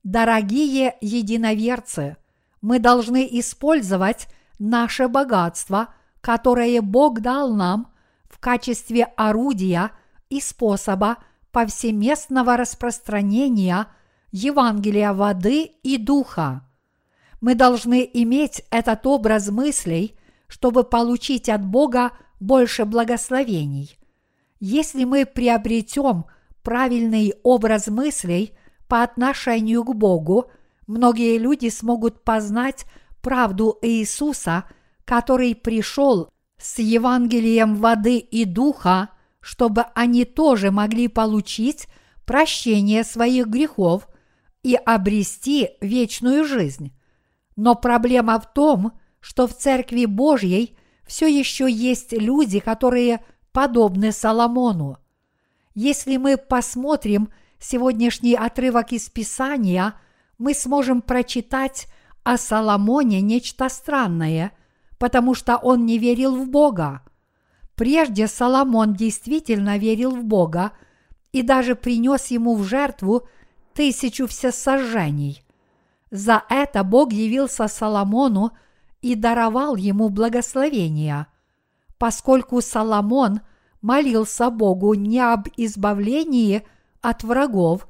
Дорогие 0.03 0.95
единоверцы– 1.01 2.17
мы 2.63 2.79
должны 2.79 3.27
использовать 3.29 4.29
наше 4.57 5.09
богатство, 5.09 5.93
которое 6.21 6.81
Бог 6.81 7.19
дал 7.19 7.53
нам 7.53 7.93
в 8.29 8.39
качестве 8.39 9.03
орудия 9.17 9.91
и 10.29 10.39
способа 10.39 11.17
повсеместного 11.51 12.55
распространения 12.55 13.87
Евангелия 14.31 15.11
воды 15.11 15.63
и 15.83 15.97
духа. 15.97 16.65
Мы 17.41 17.53
должны 17.53 18.09
иметь 18.13 18.63
этот 18.71 19.05
образ 19.05 19.49
мыслей, 19.49 20.17
чтобы 20.47 20.85
получить 20.85 21.49
от 21.49 21.65
Бога 21.65 22.11
больше 22.39 22.85
благословений. 22.85 23.99
Если 24.61 25.03
мы 25.03 25.25
приобретем 25.25 26.25
правильный 26.61 27.33
образ 27.43 27.87
мыслей 27.87 28.53
по 28.87 29.03
отношению 29.03 29.83
к 29.83 29.93
Богу– 29.93 30.49
многие 30.87 31.37
люди 31.37 31.69
смогут 31.69 32.23
познать 32.23 32.85
правду 33.21 33.77
Иисуса, 33.81 34.65
который 35.05 35.55
пришел 35.55 36.29
с 36.57 36.79
Евангелием 36.79 37.75
воды 37.75 38.17
и 38.17 38.45
духа, 38.45 39.09
чтобы 39.39 39.83
они 39.95 40.25
тоже 40.25 40.71
могли 40.71 41.07
получить 41.07 41.87
прощение 42.25 43.03
своих 43.03 43.47
грехов 43.47 44.07
и 44.63 44.75
обрести 44.75 45.71
вечную 45.81 46.45
жизнь. 46.45 46.93
Но 47.55 47.75
проблема 47.75 48.39
в 48.39 48.53
том, 48.53 48.93
что 49.19 49.47
в 49.47 49.55
Церкви 49.55 50.05
Божьей 50.05 50.77
все 51.05 51.27
еще 51.27 51.69
есть 51.69 52.13
люди, 52.13 52.59
которые 52.59 53.23
подобны 53.51 54.11
Соломону. 54.11 54.97
Если 55.75 56.17
мы 56.17 56.37
посмотрим 56.37 57.29
сегодняшний 57.59 58.35
отрывок 58.35 58.91
из 58.91 59.09
Писания, 59.09 59.95
мы 60.43 60.53
сможем 60.53 61.01
прочитать 61.01 61.87
о 62.23 62.37
Соломоне 62.37 63.21
нечто 63.21 63.69
странное, 63.69 64.51
потому 64.97 65.35
что 65.35 65.55
он 65.55 65.85
не 65.85 65.97
верил 65.97 66.35
в 66.35 66.49
Бога. 66.49 67.01
Прежде 67.75 68.27
Соломон 68.27 68.93
действительно 68.93 69.77
верил 69.77 70.11
в 70.11 70.25
Бога 70.25 70.73
и 71.31 71.43
даже 71.43 71.75
принес 71.75 72.27
ему 72.27 72.57
в 72.57 72.65
жертву 72.65 73.25
тысячу 73.73 74.27
всесожжений. 74.27 75.45
За 76.11 76.43
это 76.49 76.83
Бог 76.83 77.13
явился 77.13 77.69
Соломону 77.69 78.51
и 79.01 79.15
даровал 79.15 79.77
ему 79.77 80.09
благословения. 80.09 81.27
Поскольку 81.97 82.59
Соломон 82.59 83.39
молился 83.81 84.49
Богу 84.49 84.93
не 84.93 85.21
об 85.21 85.47
избавлении 85.55 86.67
от 87.01 87.23
врагов, 87.23 87.87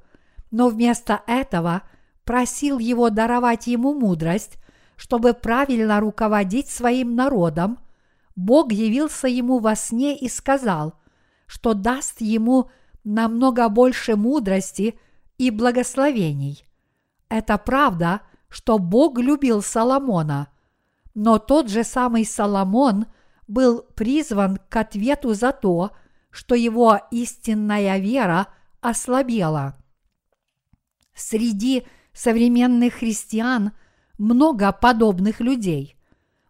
но 0.51 0.69
вместо 0.69 1.23
этого 1.25 1.81
просил 2.25 2.79
его 2.79 3.09
даровать 3.09 3.67
ему 3.67 3.93
мудрость, 3.93 4.57
чтобы 4.95 5.33
правильно 5.33 5.99
руководить 5.99 6.69
своим 6.69 7.15
народом, 7.15 7.79
Бог 8.36 8.71
явился 8.71 9.27
ему 9.27 9.59
во 9.59 9.75
сне 9.75 10.17
и 10.17 10.27
сказал, 10.27 10.95
что 11.45 11.73
даст 11.73 12.21
ему 12.21 12.69
намного 13.03 13.69
больше 13.69 14.15
мудрости 14.15 14.97
и 15.38 15.51
благословений. 15.51 16.65
Это 17.29 17.57
правда, 17.57 18.21
что 18.49 18.79
Бог 18.79 19.17
любил 19.19 19.62
Соломона, 19.62 20.47
но 21.13 21.38
тот 21.38 21.69
же 21.69 21.83
самый 21.83 22.25
Соломон 22.25 23.07
был 23.47 23.83
призван 23.95 24.57
к 24.69 24.75
ответу 24.75 25.33
за 25.33 25.51
то, 25.51 25.91
что 26.31 26.55
его 26.55 26.99
истинная 27.12 27.97
вера 27.99 28.47
ослабела. 28.81 29.75
Среди 31.13 31.86
современных 32.13 32.95
христиан 32.95 33.71
много 34.17 34.71
подобных 34.71 35.39
людей. 35.39 35.95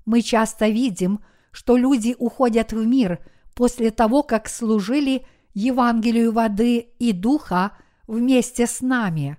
Мы 0.05 0.21
часто 0.21 0.67
видим, 0.67 1.21
что 1.51 1.77
люди 1.77 2.15
уходят 2.17 2.73
в 2.73 2.85
мир 2.85 3.19
после 3.55 3.91
того, 3.91 4.23
как 4.23 4.49
служили 4.49 5.25
Евангелию 5.53 6.31
воды 6.31 6.89
и 6.99 7.13
духа 7.13 7.77
вместе 8.07 8.67
с 8.67 8.81
нами. 8.81 9.37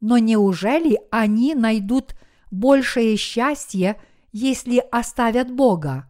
Но 0.00 0.18
неужели 0.18 1.00
они 1.10 1.54
найдут 1.54 2.14
большее 2.50 3.16
счастье, 3.16 4.00
если 4.30 4.82
оставят 4.92 5.50
Бога? 5.50 6.08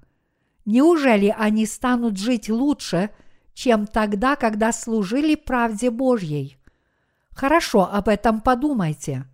Неужели 0.67 1.35
они 1.37 1.65
станут 1.65 2.19
жить 2.19 2.51
лучше, 2.51 3.11
чем 3.55 3.87
тогда, 3.87 4.37
когда 4.37 4.73
служили 4.73 5.35
правде 5.35 5.91
Божьей? 5.91 6.59
Хорошо 7.31 7.89
об 7.91 8.09
этом 8.09 8.41
подумайте. 8.41 9.25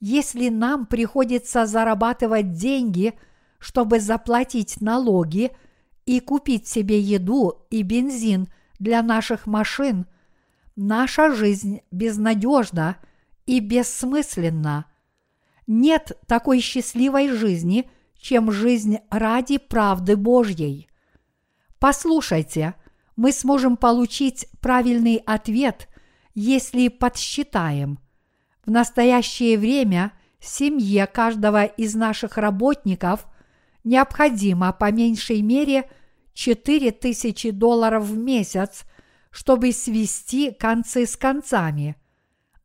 Если 0.00 0.48
нам 0.48 0.86
приходится 0.86 1.66
зарабатывать 1.66 2.52
деньги, 2.52 3.14
чтобы 3.58 3.98
заплатить 3.98 4.80
налоги 4.80 5.50
и 6.06 6.20
купить 6.20 6.68
себе 6.68 7.00
еду 7.00 7.66
и 7.70 7.82
бензин 7.82 8.48
для 8.78 9.02
наших 9.02 9.46
машин, 9.46 10.06
наша 10.76 11.34
жизнь 11.34 11.80
безнадежна 11.90 12.98
и 13.46 13.58
бессмысленна. 13.58 14.86
Нет 15.66 16.12
такой 16.26 16.60
счастливой 16.60 17.30
жизни, 17.30 17.90
чем 18.16 18.52
жизнь 18.52 18.98
ради 19.10 19.58
правды 19.58 20.16
Божьей. 20.16 20.88
Послушайте, 21.80 22.74
мы 23.16 23.32
сможем 23.32 23.76
получить 23.76 24.46
правильный 24.60 25.16
ответ, 25.26 25.88
если 26.34 26.86
подсчитаем– 26.86 27.98
в 28.68 28.70
настоящее 28.70 29.56
время 29.56 30.12
семье 30.40 31.06
каждого 31.06 31.64
из 31.64 31.94
наших 31.94 32.36
работников 32.36 33.26
необходимо 33.82 34.74
по 34.74 34.92
меньшей 34.92 35.40
мере 35.40 35.88
4000 36.34 37.50
долларов 37.52 38.04
в 38.04 38.18
месяц, 38.18 38.84
чтобы 39.30 39.72
свести 39.72 40.50
концы 40.50 41.06
с 41.06 41.16
концами. 41.16 41.96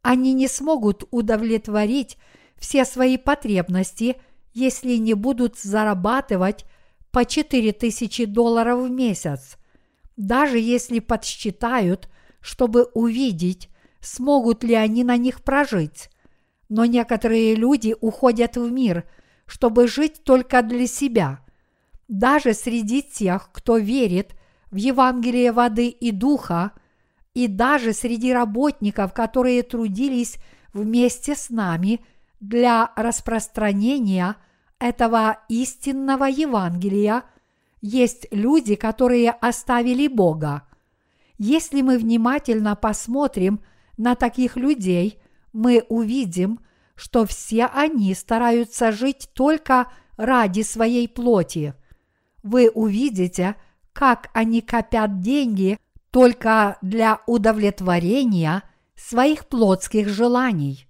Они 0.01 0.33
не 0.33 0.49
смогут 0.49 1.05
удовлетворить 1.09 2.17
все 2.57 2.83
свои 2.83 3.15
потребности, 3.15 4.17
если 4.53 4.97
не 4.97 5.13
будут 5.13 5.57
зарабатывать 5.57 6.65
по 7.11 7.23
4000 7.23 8.25
долларов 8.25 8.81
в 8.81 8.91
месяц. 8.91 9.55
Даже 10.17 10.59
если 10.59 10.99
подсчитают, 10.99 12.09
чтобы 12.41 12.89
увидеть, 12.93 13.69
смогут 14.03 14.63
ли 14.63 14.75
они 14.75 15.03
на 15.03 15.17
них 15.17 15.41
прожить. 15.43 16.09
Но 16.69 16.85
некоторые 16.85 17.55
люди 17.55 17.95
уходят 17.99 18.57
в 18.57 18.71
мир, 18.71 19.05
чтобы 19.45 19.87
жить 19.87 20.23
только 20.23 20.61
для 20.61 20.87
себя. 20.87 21.39
Даже 22.07 22.53
среди 22.53 23.01
тех, 23.01 23.49
кто 23.51 23.77
верит 23.77 24.35
в 24.71 24.75
Евангелие 24.75 25.51
воды 25.51 25.87
и 25.87 26.11
духа, 26.11 26.73
и 27.33 27.47
даже 27.47 27.93
среди 27.93 28.33
работников, 28.33 29.13
которые 29.13 29.63
трудились 29.63 30.37
вместе 30.73 31.35
с 31.35 31.49
нами 31.49 32.01
для 32.39 32.91
распространения 32.95 34.35
этого 34.79 35.39
истинного 35.47 36.25
Евангелия, 36.25 37.23
есть 37.81 38.27
люди, 38.31 38.75
которые 38.75 39.31
оставили 39.31 40.07
Бога. 40.07 40.63
Если 41.37 41.81
мы 41.81 41.97
внимательно 41.97 42.75
посмотрим– 42.75 43.61
на 43.97 44.15
таких 44.15 44.55
людей, 44.55 45.19
мы 45.51 45.85
увидим, 45.89 46.59
что 46.95 47.25
все 47.25 47.65
они 47.65 48.13
стараются 48.13 48.91
жить 48.91 49.29
только 49.33 49.91
ради 50.17 50.61
своей 50.61 51.07
плоти. 51.07 51.73
Вы 52.41 52.69
увидите, 52.69 53.55
как 53.93 54.29
они 54.33 54.61
копят 54.61 55.19
деньги 55.19 55.77
только 56.11 56.77
для 56.81 57.21
удовлетворения 57.25 58.63
своих 58.95 59.47
плотских 59.47 60.09
желаний. 60.09 60.87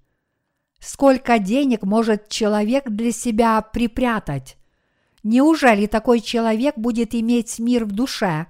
Сколько 0.80 1.40
денег 1.40 1.84
может 1.84 2.28
человек 2.28 2.90
для 2.90 3.12
себя 3.12 3.62
припрятать? 3.62 4.58
Неужели 5.24 5.86
такой 5.86 6.20
человек 6.20 6.78
будет 6.78 7.16
иметь 7.16 7.60
мир 7.60 7.86
в 7.86 7.94
душе, 7.94 8.48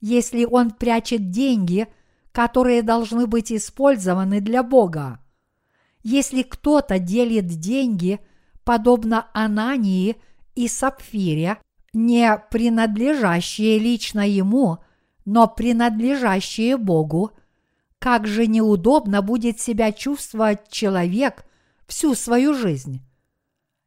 если 0.00 0.44
он 0.44 0.70
прячет 0.72 1.30
деньги– 1.30 1.86
которые 2.32 2.82
должны 2.82 3.26
быть 3.26 3.52
использованы 3.52 4.40
для 4.40 4.62
Бога. 4.62 5.20
Если 6.02 6.42
кто-то 6.42 6.98
делит 6.98 7.46
деньги, 7.46 8.20
подобно 8.64 9.28
Анании 9.32 10.16
и 10.54 10.68
Сапфире, 10.68 11.58
не 11.92 12.42
принадлежащие 12.50 13.78
лично 13.78 14.28
ему, 14.28 14.78
но 15.24 15.48
принадлежащие 15.48 16.76
Богу, 16.76 17.32
как 17.98 18.26
же 18.26 18.46
неудобно 18.46 19.22
будет 19.22 19.60
себя 19.60 19.92
чувствовать 19.92 20.68
человек 20.70 21.44
всю 21.86 22.14
свою 22.14 22.54
жизнь. 22.54 23.02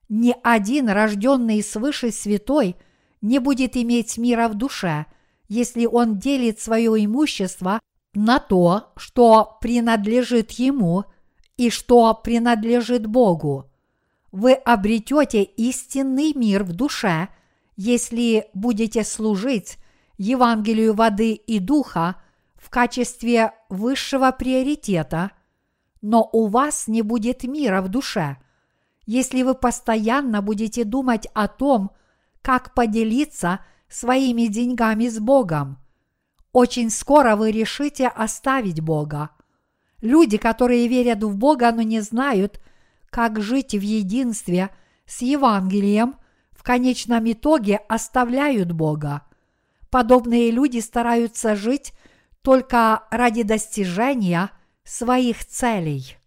Ни 0.10 0.36
один 0.43 0.89
рожденный 0.89 1.63
свыше 1.63 2.12
святой 2.12 2.75
не 3.21 3.39
будет 3.39 3.77
иметь 3.77 4.17
мира 4.17 4.49
в 4.49 4.56
душе, 4.56 5.06
если 5.47 5.86
он 5.86 6.17
делит 6.19 6.60
свое 6.60 7.06
имущество 7.06 7.80
на 8.13 8.39
то, 8.39 8.91
что 8.97 9.58
принадлежит 9.62 10.52
Ему 10.52 11.06
и 11.58 11.69
что 11.69 12.13
принадлежит 12.13 13.06
Богу. 13.08 13.69
Вы 14.32 14.54
обретете 14.54 15.43
истинный 15.43 16.34
мир 16.34 16.63
в 16.63 16.74
душе, 16.74 17.30
если 17.76 18.47
будете 18.54 19.04
служить 19.04 19.78
Евангелию 20.17 20.93
воды 20.93 21.34
и 21.34 21.60
духа 21.60 22.21
в 22.56 22.69
качестве 22.69 23.54
высшего 23.69 24.32
приоритета, 24.32 25.32
но 26.02 26.30
у 26.32 26.47
вас 26.47 26.88
не 26.88 27.02
будет 27.02 27.43
мира 27.43 27.82
в 27.82 27.89
душе, 27.89 28.38
если 29.06 29.43
вы 29.43 29.56
постоянно 29.56 30.41
будете 30.41 30.84
думать 30.84 31.28
о 31.34 31.47
том, 31.47 31.91
как 32.41 32.74
поделиться 32.74 33.60
своими 33.89 34.47
деньгами 34.47 35.08
с 35.08 35.19
Богом– 35.19 35.78
очень 36.53 36.89
скоро 36.89 37.35
вы 37.35 37.51
решите 37.51 38.07
оставить 38.07 38.81
Бога. 38.81 39.29
Люди, 40.01 40.37
которые 40.37 40.87
верят 40.87 41.23
в 41.23 41.35
Бога, 41.35 41.71
но 41.71 41.81
не 41.81 42.01
знают, 42.01 42.59
как 43.09 43.41
жить 43.41 43.73
в 43.73 43.81
единстве 43.81 44.69
с 45.05 45.21
Евангелием, 45.21 46.15
в 46.51 46.63
конечном 46.63 47.31
итоге 47.31 47.77
оставляют 47.89 48.71
Бога. 48.71 49.23
Подобные 49.89 50.51
люди 50.51 50.79
стараются 50.79 51.55
жить 51.55 51.93
только 52.41 53.03
ради 53.11 53.43
достижения 53.43 54.51
своих 54.83 55.45
целей. 55.45 56.17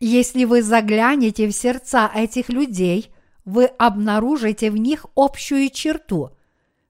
Если 0.00 0.44
вы 0.44 0.62
заглянете 0.62 1.46
в 1.46 1.52
сердца 1.52 2.10
этих 2.12 2.48
людей, 2.48 3.12
вы 3.44 3.66
обнаружите 3.66 4.70
в 4.70 4.76
них 4.76 5.06
общую 5.14 5.70
черту. 5.70 6.30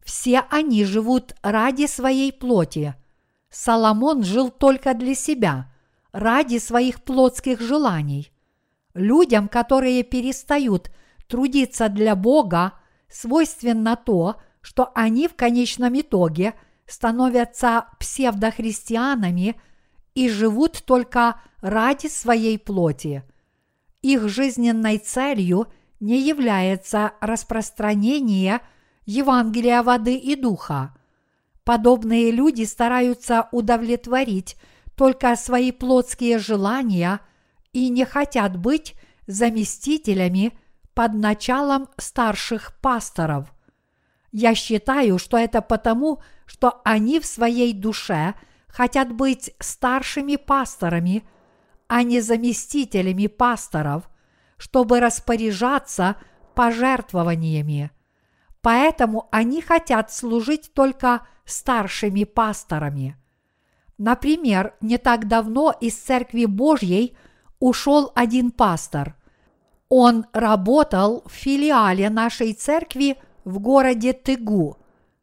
Все 0.05 0.45
они 0.51 0.85
живут 0.85 1.35
ради 1.43 1.87
своей 1.87 2.33
плоти. 2.33 2.95
Соломон 3.51 4.23
жил 4.25 4.51
только 4.51 4.95
для 4.95 5.15
себя, 5.15 5.73
ради 6.13 6.59
своих 6.59 7.03
плотских 7.03 7.61
желаний. 7.61 8.33
Людям, 8.95 9.49
которые 9.49 10.03
перестают 10.03 10.91
трудиться 11.29 11.89
для 11.89 12.15
Бога, 12.15 12.75
свойственно 13.09 13.97
то, 13.97 14.37
что 14.61 14.91
они 14.95 15.29
в 15.29 15.35
конечном 15.35 15.99
итоге 16.01 16.55
становятся 16.87 17.87
псевдохристианами 17.99 19.61
и 20.15 20.29
живут 20.29 20.83
только 20.85 21.41
ради 21.61 22.09
своей 22.09 22.59
плоти. 22.59 23.23
Их 24.03 24.29
жизненной 24.29 24.99
целью 24.99 25.69
не 26.01 26.21
является 26.21 27.13
распространение 27.21 28.61
Евангелия 29.05 29.83
воды 29.83 30.17
и 30.17 30.37
духа. 30.37 30.95
Подобные 31.65 32.31
люди 32.31 32.65
стараются 32.65 33.49
удовлетворить 33.53 34.57
только 34.97 35.35
свои 35.37 35.73
плотские 35.73 36.39
желания 36.39 37.21
и 37.73 37.89
не 37.89 38.05
хотят 38.05 38.57
быть 38.57 38.95
заместителями 39.27 40.53
под 40.95 41.15
началом 41.15 41.89
старших 41.97 42.79
пасторов. 42.81 43.53
Я 44.31 44.55
считаю, 44.55 45.19
что 45.19 45.37
это 45.37 45.63
потому, 45.63 46.23
что 46.47 46.81
они 46.85 47.21
в 47.21 47.27
своей 47.27 47.73
душе 47.73 48.35
хотят 48.67 49.13
быть 49.13 49.55
старшими 49.59 50.37
пасторами, 50.37 51.25
а 51.87 52.03
не 52.03 52.21
заместителями 52.21 53.27
пасторов, 53.27 54.09
чтобы 54.57 55.01
распоряжаться 55.01 56.17
пожертвованиями. 56.55 57.91
Поэтому 58.63 59.29
они 59.31 59.61
хотят 59.61 60.13
служить 60.13 60.73
только 60.73 61.27
старшими 61.45 62.25
пасторами. 62.25 63.17
Например, 63.99 64.75
не 64.81 64.97
так 64.99 65.29
давно 65.29 65.75
из 65.79 65.95
Церкви 65.97 66.47
Божьей 66.47 67.17
ушел 67.59 68.11
один 68.15 68.51
пастор– 68.51 69.17
он 69.95 70.25
работал 70.33 71.23
в 71.27 71.33
филиале 71.33 72.09
нашей 72.09 72.55
церкви 72.55 73.19
в 73.45 73.59
городе 73.59 74.15
Тыгу. 74.15 74.79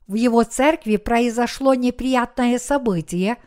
В 0.06 0.14
его 0.14 0.44
церкви 0.44 0.98
произошло 0.98 1.74
неприятное 1.74 2.60
событие, 2.60 3.38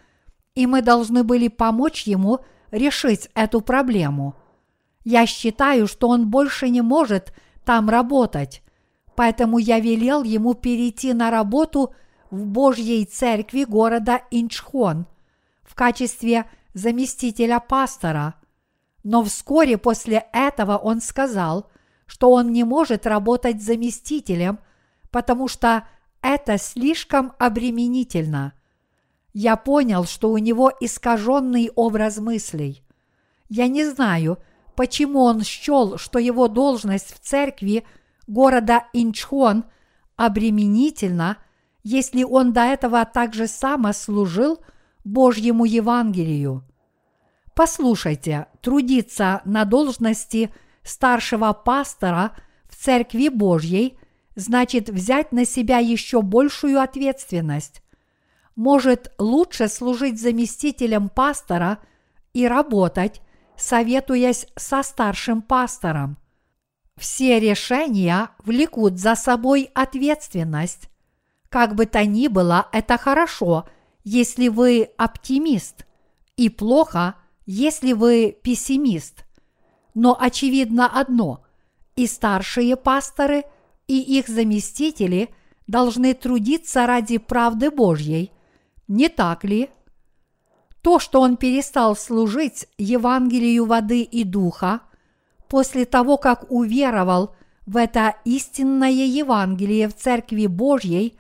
и 0.57 0.67
мы 0.67 0.83
должны 0.83 1.23
были 1.23 1.47
помочь 1.47 2.09
ему 2.09 2.41
решить 2.73 3.31
эту 3.37 3.61
проблему. 3.61 4.35
Я 5.05 5.27
считаю, 5.27 5.87
что 5.87 6.09
он 6.09 6.29
больше 6.29 6.71
не 6.71 6.81
может 6.81 7.33
там 7.65 7.89
работать, 7.89 8.65
поэтому 9.23 9.59
я 9.59 9.79
велел 9.79 10.25
ему 10.25 10.55
перейти 10.55 11.13
на 11.13 11.31
работу 11.31 11.95
в 12.33 12.45
Божьей 12.45 13.05
церкви 13.05 13.63
города 13.63 14.23
Инчхон 14.33 15.07
в 15.63 15.77
качестве 15.77 16.47
заместителя 16.75 17.61
пастора– 17.61 18.35
но 19.05 19.23
вскоре 19.25 19.79
после 19.79 20.27
этого 20.33 20.77
он 20.77 21.01
сказал, 21.01 21.71
что 22.07 22.31
он 22.31 22.53
не 22.53 22.65
может 22.65 23.07
работать 23.07 23.63
заместителем, 23.63 24.59
потому 25.11 25.49
что 25.49 25.89
это 26.21 26.59
слишком 26.59 27.33
обременительно. 27.39 28.53
Я 29.33 29.57
понял, 29.57 30.05
что 30.05 30.31
у 30.31 30.39
него 30.39 30.73
искаженный 30.81 31.71
образ 31.75 32.19
мыслей. 32.19 32.83
Я 33.49 33.67
не 33.67 33.85
знаю, 33.85 34.39
почему 34.77 35.23
он 35.23 35.43
счел, 35.43 35.99
что 35.99 36.19
его 36.19 36.49
должность 36.49 37.15
в 37.15 37.19
церкви 37.19 37.85
города 38.27 38.85
Инчхон 38.93 39.65
обременительна, 40.17 41.39
если 41.83 42.23
он 42.23 42.53
до 42.53 42.63
этого 42.63 43.05
также 43.05 43.47
само 43.47 43.93
служил 43.93 44.59
Божьему 45.05 45.65
Евангелию. 45.65 46.65
Послушайте, 47.55 48.47
трудиться 48.61 49.43
на 49.45 49.65
должности 49.65 50.55
старшего 50.83 51.53
пастора 51.53 52.33
в 52.69 52.77
Церкви 52.77 53.29
Божьей 53.29 53.99
значит 54.37 54.89
взять 54.89 55.33
на 55.33 55.45
себя 55.45 55.79
еще 55.79 56.23
большую 56.23 56.81
ответственность. 56.81 57.83
Может 58.57 59.13
лучше 59.19 59.69
служить 59.69 60.21
заместителем 60.21 61.09
пастора 61.09 61.79
и 62.33 62.47
работать, 62.47 63.21
советуясь 63.57 64.47
со 64.57 64.83
старшим 64.83 65.43
пастором. 65.43 66.17
Все 66.97 67.41
решения 67.41 68.31
влекут 68.45 68.99
за 68.99 69.15
собой 69.15 69.71
ответственность. 69.75 70.89
Как 71.49 71.75
бы 71.75 71.87
то 71.87 72.05
ни 72.05 72.29
было, 72.29 72.69
это 72.73 72.99
хорошо, 72.99 73.67
если 74.05 74.49
вы 74.49 74.91
оптимист, 74.97 75.87
и 76.37 76.49
плохо, 76.49 77.17
если 77.47 77.93
вы 77.93 78.37
пессимист. 78.43 79.25
Но 79.95 80.17
очевидно 80.19 80.87
одно– 80.87 81.45
и 81.97 82.07
старшие 82.07 82.77
пасторы, 82.77 83.45
и 83.87 84.01
их 84.01 84.29
заместители 84.29 85.35
должны 85.67 86.15
трудиться 86.15 86.87
ради 86.87 87.19
правды 87.19 87.71
Божьей, 87.71 88.33
не 88.89 89.09
так 89.09 89.45
ли? 89.45 89.71
То, 90.83 90.99
что 90.99 91.21
он 91.21 91.37
перестал 91.37 91.97
служить 91.97 92.67
Евангелию 92.77 93.67
воды 93.67 94.03
и 94.03 94.25
духа, 94.25 94.81
после 95.53 95.85
того, 95.85 96.17
как 96.17 96.51
уверовал 96.51 97.37
в 97.67 97.77
это 97.77 98.17
истинное 98.25 98.89
Евангелие 98.89 99.87
в 99.87 99.95
Церкви 99.95 100.47
Божьей, 100.47 101.19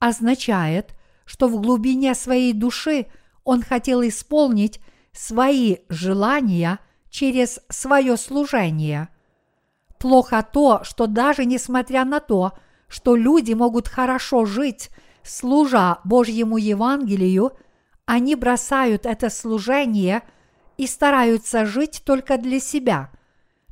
означает, 0.00 0.96
что 1.24 1.46
в 1.46 1.60
глубине 1.62 2.16
своей 2.16 2.52
души 2.52 3.06
он 3.44 3.62
хотел 3.62 4.02
исполнить 4.02 4.80
свои 5.12 5.76
желания 5.88 6.80
через 7.08 7.60
свое 7.68 8.16
служение. 8.16 9.10
Плохо 10.00 10.44
то, 10.52 10.82
что 10.82 11.06
даже 11.06 11.44
несмотря 11.44 12.04
на 12.04 12.18
то, 12.18 12.54
что 12.88 13.14
люди 13.14 13.52
могут 13.52 13.86
хорошо 13.86 14.44
жить, 14.44 14.90
служа 15.22 16.00
Божьему 16.02 16.56
Евангелию, 16.56 17.52
они 18.06 18.34
бросают 18.34 19.06
это 19.06 19.30
служение 19.30 20.22
и 20.78 20.88
стараются 20.88 21.64
жить 21.64 22.02
только 22.04 22.38
для 22.38 22.58
себя. 22.58 23.12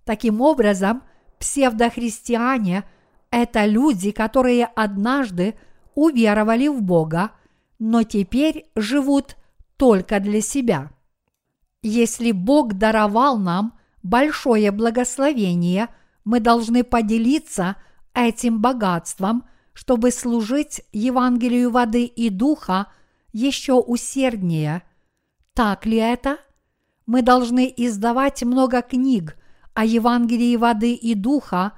Таким 0.06 0.40
образом, 0.40 1.02
псевдохристиане– 1.40 2.84
это 3.32 3.66
люди, 3.66 4.12
которые 4.12 4.66
однажды 4.66 5.56
уверовали 5.96 6.68
в 6.68 6.80
Бога, 6.80 7.32
но 7.80 8.04
теперь 8.04 8.70
живут 8.76 9.36
только 9.76 10.20
для 10.20 10.40
себя. 10.40 10.90
Если 11.82 12.30
Бог 12.30 12.74
даровал 12.74 13.36
нам 13.36 13.76
большое 14.04 14.70
благословение, 14.70 15.88
мы 16.24 16.38
должны 16.38 16.84
поделиться 16.84 17.74
этим 18.14 18.60
богатством, 18.60 19.44
чтобы 19.72 20.12
служить 20.12 20.82
Евангелию 20.92 21.70
воды 21.70 22.04
и 22.04 22.30
духа 22.30 22.86
еще 23.32 23.72
усерднее. 23.72 24.84
Так 25.52 25.84
ли 25.84 25.96
это? 25.96 26.38
Мы 27.06 27.22
должны 27.22 27.74
издавать 27.76 28.44
много 28.44 28.82
книг 28.82 29.36
о 29.76 29.84
Евангелии 29.84 30.56
воды 30.56 30.94
и 30.94 31.14
духа 31.14 31.72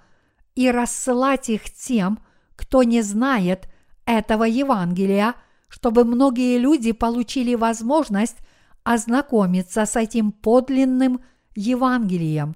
и 0.54 0.70
рассылать 0.70 1.48
их 1.48 1.68
тем, 1.68 2.20
кто 2.54 2.84
не 2.84 3.02
знает 3.02 3.68
этого 4.06 4.44
Евангелия, 4.44 5.34
чтобы 5.66 6.04
многие 6.04 6.58
люди 6.58 6.92
получили 6.92 7.56
возможность 7.56 8.37
ознакомиться 8.84 9.84
с 9.84 9.96
этим 9.96 10.30
подлинным 10.30 11.20
Евангелием. 11.56 12.54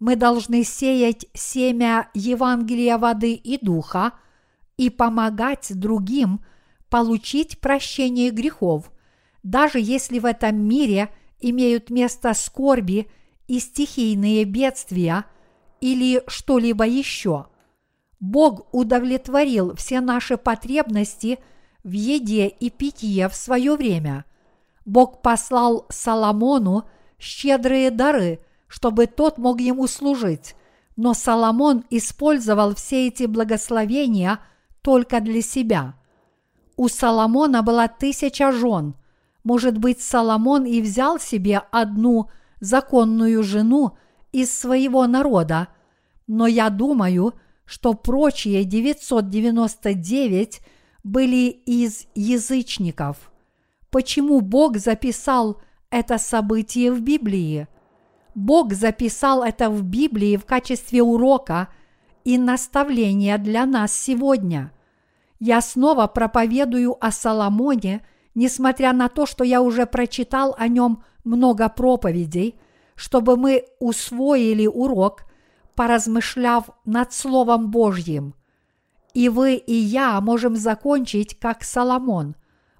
Мы 0.00 0.16
должны 0.16 0.64
сеять 0.64 1.26
семя 1.34 2.10
Евангелия 2.12 2.98
воды 2.98 3.34
и 3.34 3.64
духа 3.64 4.14
и 4.76 4.90
помогать 4.90 5.70
другим 5.72 6.44
получить 6.90 7.60
прощение 7.60 8.30
грехов, 8.30 8.90
даже 9.44 9.78
если 9.78 10.18
в 10.18 10.24
этом 10.24 10.56
мире 10.56 11.10
имеют 11.38 11.90
место 11.90 12.34
скорби 12.34 13.08
и 13.48 13.58
стихийные 13.58 14.44
бедствия 14.44 15.24
или 15.80 16.22
что-либо 16.28 16.86
еще. 16.86 17.46
Бог 18.20 18.72
удовлетворил 18.72 19.74
все 19.74 20.00
наши 20.00 20.36
потребности 20.36 21.38
в 21.82 21.90
еде 21.90 22.46
и 22.46 22.70
питье 22.70 23.28
в 23.28 23.34
свое 23.34 23.74
время– 23.74 24.24
Бог 24.88 25.20
послал 25.20 25.84
Соломону 25.90 26.84
щедрые 27.18 27.90
дары, 27.90 28.40
чтобы 28.68 29.06
тот 29.06 29.36
мог 29.36 29.60
ему 29.60 29.86
служить, 29.86 30.54
но 30.96 31.12
Соломон 31.12 31.84
использовал 31.90 32.74
все 32.74 33.08
эти 33.08 33.24
благословения 33.24 34.38
только 34.80 35.20
для 35.20 35.42
себя. 35.42 35.94
У 36.78 36.88
Соломона 36.88 37.62
была 37.62 37.86
тысяча 37.88 38.50
жен. 38.50 38.94
Может 39.44 39.76
быть, 39.76 40.00
Соломон 40.00 40.64
и 40.64 40.80
взял 40.80 41.20
себе 41.20 41.60
одну 41.70 42.30
законную 42.60 43.42
жену 43.42 43.96
из 44.32 44.56
своего 44.56 45.06
народа, 45.06 45.68
но 46.26 46.46
я 46.46 46.70
думаю, 46.70 47.34
что 47.64 47.94
прочие 47.94 48.64
999 48.64 50.60
были 51.04 51.48
из 51.50 52.06
язычников. 52.14 53.30
Почему 53.90 54.40
Бог 54.40 54.76
записал 54.76 55.60
это 55.90 56.18
событие 56.18 56.92
в 56.92 57.00
Библии? 57.00 57.68
Бог 58.34 58.72
записал 58.72 59.42
это 59.42 59.70
в 59.70 59.82
Библии 59.82 60.36
в 60.36 60.44
качестве 60.44 61.02
урока 61.02 61.68
и 62.24 62.38
наставления 62.38 63.38
для 63.38 63.66
нас 63.66 63.92
сегодня. 63.92 64.72
Я 65.40 65.60
снова 65.60 66.06
проповедую 66.06 66.96
о 67.04 67.10
Соломоне, 67.10 68.02
несмотря 68.34 68.92
на 68.92 69.08
то, 69.08 69.24
что 69.24 69.44
я 69.44 69.62
уже 69.62 69.86
прочитал 69.86 70.54
о 70.58 70.68
нем 70.68 71.02
много 71.28 71.68
проповедей, 71.68 72.58
чтобы 72.94 73.36
мы 73.36 73.64
усвоили 73.78 74.66
урок, 74.66 75.24
поразмышляв 75.74 76.70
над 76.84 77.12
Словом 77.12 77.70
Божьим. 77.70 78.34
И 79.14 79.28
вы, 79.28 79.54
и 79.54 79.74
я 79.74 80.20
можем 80.20 80.56
закончить 80.56 81.38
как 81.38 81.62
Соломон, 81.62 82.34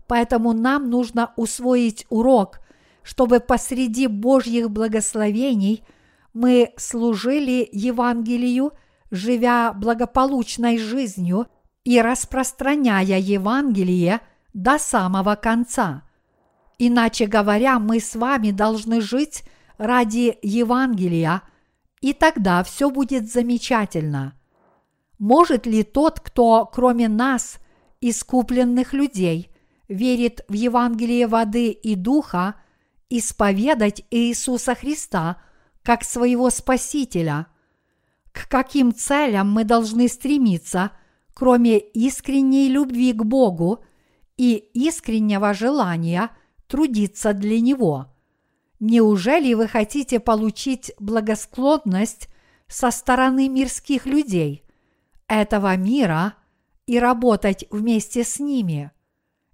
поэтому 0.06 0.52
нам 0.52 0.90
нужно 0.90 1.32
усвоить 1.36 2.06
урок, 2.10 2.60
чтобы 3.02 3.40
посреди 3.40 4.08
Божьих 4.08 4.70
благословений 4.70 5.84
мы 6.32 6.72
служили 6.76 7.68
Евангелию– 7.70 8.72
живя 9.10 9.72
благополучной 9.72 10.78
жизнью 10.78 11.46
и 11.84 12.00
распространяя 12.00 13.18
Евангелие 13.18 14.20
до 14.52 14.78
самого 14.78 15.34
конца. 15.36 16.02
Иначе 16.78 17.26
говоря, 17.26 17.78
мы 17.78 18.00
с 18.00 18.14
вами 18.14 18.50
должны 18.50 19.00
жить 19.00 19.44
ради 19.78 20.38
Евангелия, 20.42 21.42
и 22.00 22.12
тогда 22.12 22.62
все 22.62 22.90
будет 22.90 23.30
замечательно. 23.30 24.34
Может 25.18 25.66
ли 25.66 25.82
тот, 25.82 26.20
кто 26.20 26.66
кроме 26.66 27.08
нас, 27.08 27.58
искупленных 28.00 28.92
людей, 28.92 29.50
верит 29.88 30.44
в 30.48 30.52
Евангелие 30.52 31.26
воды 31.26 31.70
и 31.70 31.96
духа, 31.96 32.54
исповедать 33.10 34.04
Иисуса 34.10 34.74
Христа 34.74 35.42
как 35.82 36.04
своего 36.04 36.50
Спасителя– 36.50 37.46
к 38.38 38.48
каким 38.48 38.94
целям 38.94 39.50
мы 39.50 39.64
должны 39.64 40.08
стремиться, 40.08 40.92
кроме 41.34 41.78
искренней 41.78 42.68
любви 42.68 43.12
к 43.12 43.24
Богу 43.24 43.84
и 44.36 44.54
искреннего 44.74 45.54
желания 45.54 46.30
трудиться 46.68 47.32
для 47.32 47.60
Него. 47.60 48.06
Неужели 48.78 49.54
вы 49.54 49.66
хотите 49.66 50.20
получить 50.20 50.92
благосклонность 51.00 52.28
со 52.68 52.92
стороны 52.92 53.48
мирских 53.48 54.06
людей, 54.06 54.64
этого 55.26 55.76
мира 55.76 56.34
и 56.86 57.00
работать 57.00 57.66
вместе 57.70 58.22
с 58.22 58.38
ними? 58.38 58.92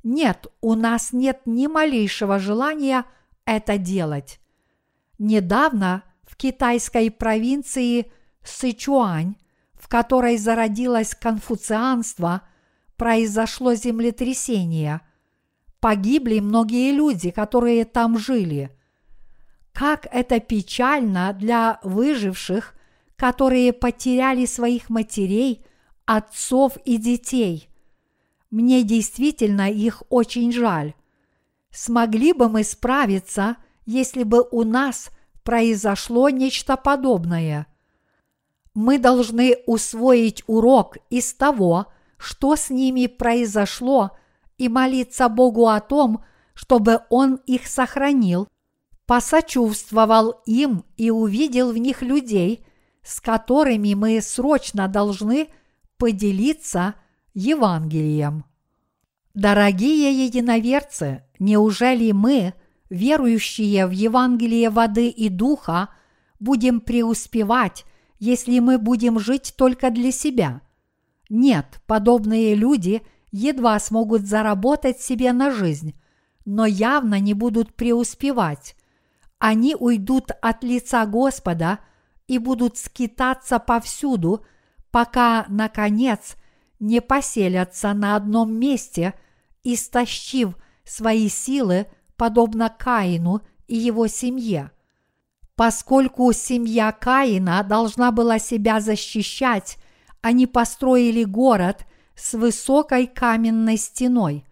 Нет, 0.03 0.48
у 0.61 0.74
нас 0.74 1.14
нет 1.14 1.40
ни 1.46 1.66
малейшего 1.66 2.38
желания 2.38 3.07
это 3.46 3.79
делать. 3.79 4.38
Недавно 5.18 6.03
в 6.24 6.37
китайской 6.37 7.11
провинции– 7.11 8.12
Сычуань, 8.44 9.37
в 9.74 9.88
которой 9.88 10.37
зародилось 10.37 11.14
конфуцианство, 11.14 12.42
произошло 12.96 13.74
землетрясение. 13.74 15.00
Погибли 15.84 16.38
многие 16.38 16.92
люди, 16.92 17.30
которые 17.30 17.84
там 17.84 18.18
жили. 18.18 18.70
Как 19.74 20.06
это 20.10 20.40
печально 20.40 21.34
для 21.38 21.78
выживших, 21.82 22.72
которые 23.16 23.74
потеряли 23.74 24.46
своих 24.46 24.88
матерей, 24.88 25.62
отцов 26.06 26.78
и 26.86 26.96
детей. 26.96 27.68
Мне 28.50 28.82
действительно 28.82 29.70
их 29.70 30.02
очень 30.08 30.52
жаль. 30.52 30.94
Смогли 31.70 32.32
бы 32.32 32.48
мы 32.48 32.64
справиться, 32.64 33.56
если 33.84 34.22
бы 34.22 34.42
у 34.50 34.64
нас 34.64 35.10
произошло 35.42 36.30
нечто 36.30 36.78
подобное– 36.78 37.66
мы 38.72 38.98
должны 38.98 39.58
усвоить 39.66 40.42
урок 40.46 40.96
из 41.10 41.34
того, 41.34 41.92
что 42.16 42.56
с 42.56 42.70
ними 42.70 43.06
произошло, 43.06 44.16
и 44.58 44.68
молиться 44.68 45.28
Богу 45.28 45.68
о 45.68 45.80
том, 45.80 46.24
чтобы 46.54 47.00
Он 47.10 47.40
их 47.46 47.66
сохранил, 47.66 48.48
посочувствовал 49.06 50.42
им 50.46 50.84
и 50.96 51.10
увидел 51.10 51.72
в 51.72 51.78
них 51.78 52.02
людей, 52.02 52.64
с 53.02 53.20
которыми 53.20 53.94
мы 53.94 54.20
срочно 54.20 54.88
должны 54.88 55.48
поделиться 55.98 56.94
Евангелием. 57.34 58.44
Дорогие 59.34 60.24
единоверцы, 60.24 61.24
неужели 61.38 62.12
мы, 62.12 62.54
верующие 62.88 63.86
в 63.86 63.90
Евангелие 63.90 64.70
воды 64.70 65.08
и 65.08 65.28
духа, 65.28 65.88
будем 66.38 66.80
преуспевать 66.80 67.84
если 68.24 68.58
мы 68.58 68.78
будем 68.78 69.18
жить 69.18 69.54
только 69.56 69.90
для 69.90 70.10
себя. 70.10 70.62
Нет, 71.28 71.80
подобные 71.86 72.54
люди 72.54 73.02
едва 73.34 73.80
смогут 73.80 74.22
заработать 74.22 75.00
себе 75.00 75.32
на 75.32 75.50
жизнь, 75.50 75.94
но 76.44 76.66
явно 76.66 77.18
не 77.18 77.34
будут 77.34 77.74
преуспевать. 77.74 78.76
Они 79.40 79.74
уйдут 79.74 80.30
от 80.40 80.62
лица 80.62 81.04
Господа 81.04 81.80
и 82.28 82.38
будут 82.38 82.78
скитаться 82.78 83.58
повсюду, 83.58 84.46
пока, 84.92 85.46
наконец, 85.48 86.36
не 86.78 87.00
поселятся 87.00 87.92
на 87.92 88.14
одном 88.14 88.54
месте, 88.54 89.14
истощив 89.64 90.54
свои 90.84 91.28
силы, 91.28 91.88
подобно 92.16 92.68
Каину 92.70 93.40
и 93.66 93.74
его 93.74 94.06
семье. 94.06 94.70
Поскольку 95.56 96.32
семья 96.32 96.92
Каина 96.92 97.64
должна 97.64 98.12
была 98.12 98.38
себя 98.38 98.80
защищать, 98.80 99.76
они 100.22 100.46
построили 100.46 101.24
город 101.24 101.84
с 102.14 102.35
высокой 102.35 103.07
каменной 103.07 103.77
стеной. 103.77 104.44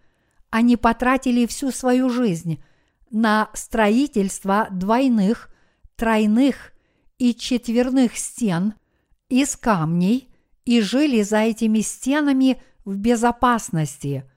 Они 0.49 0.77
потратили 0.77 1.45
всю 1.45 1.71
свою 1.71 2.09
жизнь 2.09 2.63
на 3.09 3.49
строительство 3.53 4.67
двойных, 4.71 5.53
тройных 5.95 6.73
и 7.17 7.33
четверных 7.33 8.17
стен 8.17 8.73
из 9.29 9.55
камней 9.55 10.29
и 10.65 10.81
жили 10.81 11.21
за 11.23 11.39
этими 11.39 11.79
стенами 11.79 12.61
в 12.85 12.97
безопасности. 12.97 14.29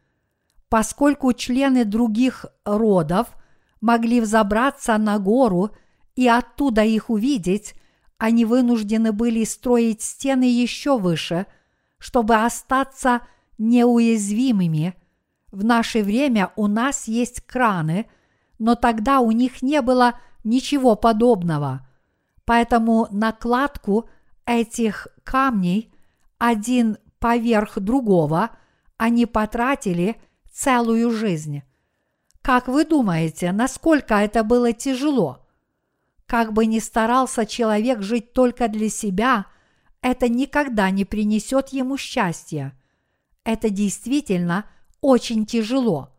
Поскольку 0.68 1.32
члены 1.32 1.84
других 1.84 2.46
родов 2.64 3.28
могли 3.80 4.20
взобраться 4.20 4.96
на 4.98 5.18
гору– 5.18 5.70
и 6.16 6.26
оттуда 6.26 6.82
их 6.82 7.10
увидеть, 7.10 7.74
они 8.18 8.46
вынуждены 8.46 9.12
были 9.12 9.44
строить 9.44 10.02
стены 10.02 10.44
еще 10.44 10.98
выше, 10.98 11.46
чтобы 11.98 12.36
остаться 12.36 13.22
неуязвимыми. 13.58 14.94
В 15.50 15.64
наше 15.64 16.02
время 16.02 16.52
у 16.56 16.66
нас 16.66 17.08
есть 17.08 17.40
краны, 17.40 18.06
но 18.58 18.74
тогда 18.74 19.20
у 19.20 19.30
них 19.30 19.62
не 19.62 19.80
было 19.82 20.18
ничего 20.44 20.96
подобного. 20.96 21.86
Поэтому 22.44 23.08
накладку 23.10 24.08
этих 24.44 25.08
камней 25.24 25.92
один 26.38 26.98
поверх 27.18 27.78
другого 27.78 28.50
они 28.96 29.26
потратили 29.26 30.16
целую 30.50 31.10
жизнь. 31.10 31.62
Как 32.42 32.68
вы 32.68 32.84
думаете, 32.84 33.52
насколько 33.52 34.14
это 34.14 34.44
было 34.44 34.72
тяжело– 34.72 35.42
как 36.26 36.52
бы 36.52 36.66
ни 36.66 36.80
старался 36.80 37.46
человек 37.46 38.02
жить 38.02 38.32
только 38.32 38.68
для 38.68 38.90
себя, 38.90 39.46
это 40.02 40.28
никогда 40.28 40.90
не 40.90 41.04
принесет 41.04 41.70
ему 41.70 41.96
счастья. 41.96 42.78
Это 43.44 43.70
действительно 43.70 44.66
очень 45.00 45.46
тяжело. 45.46 46.10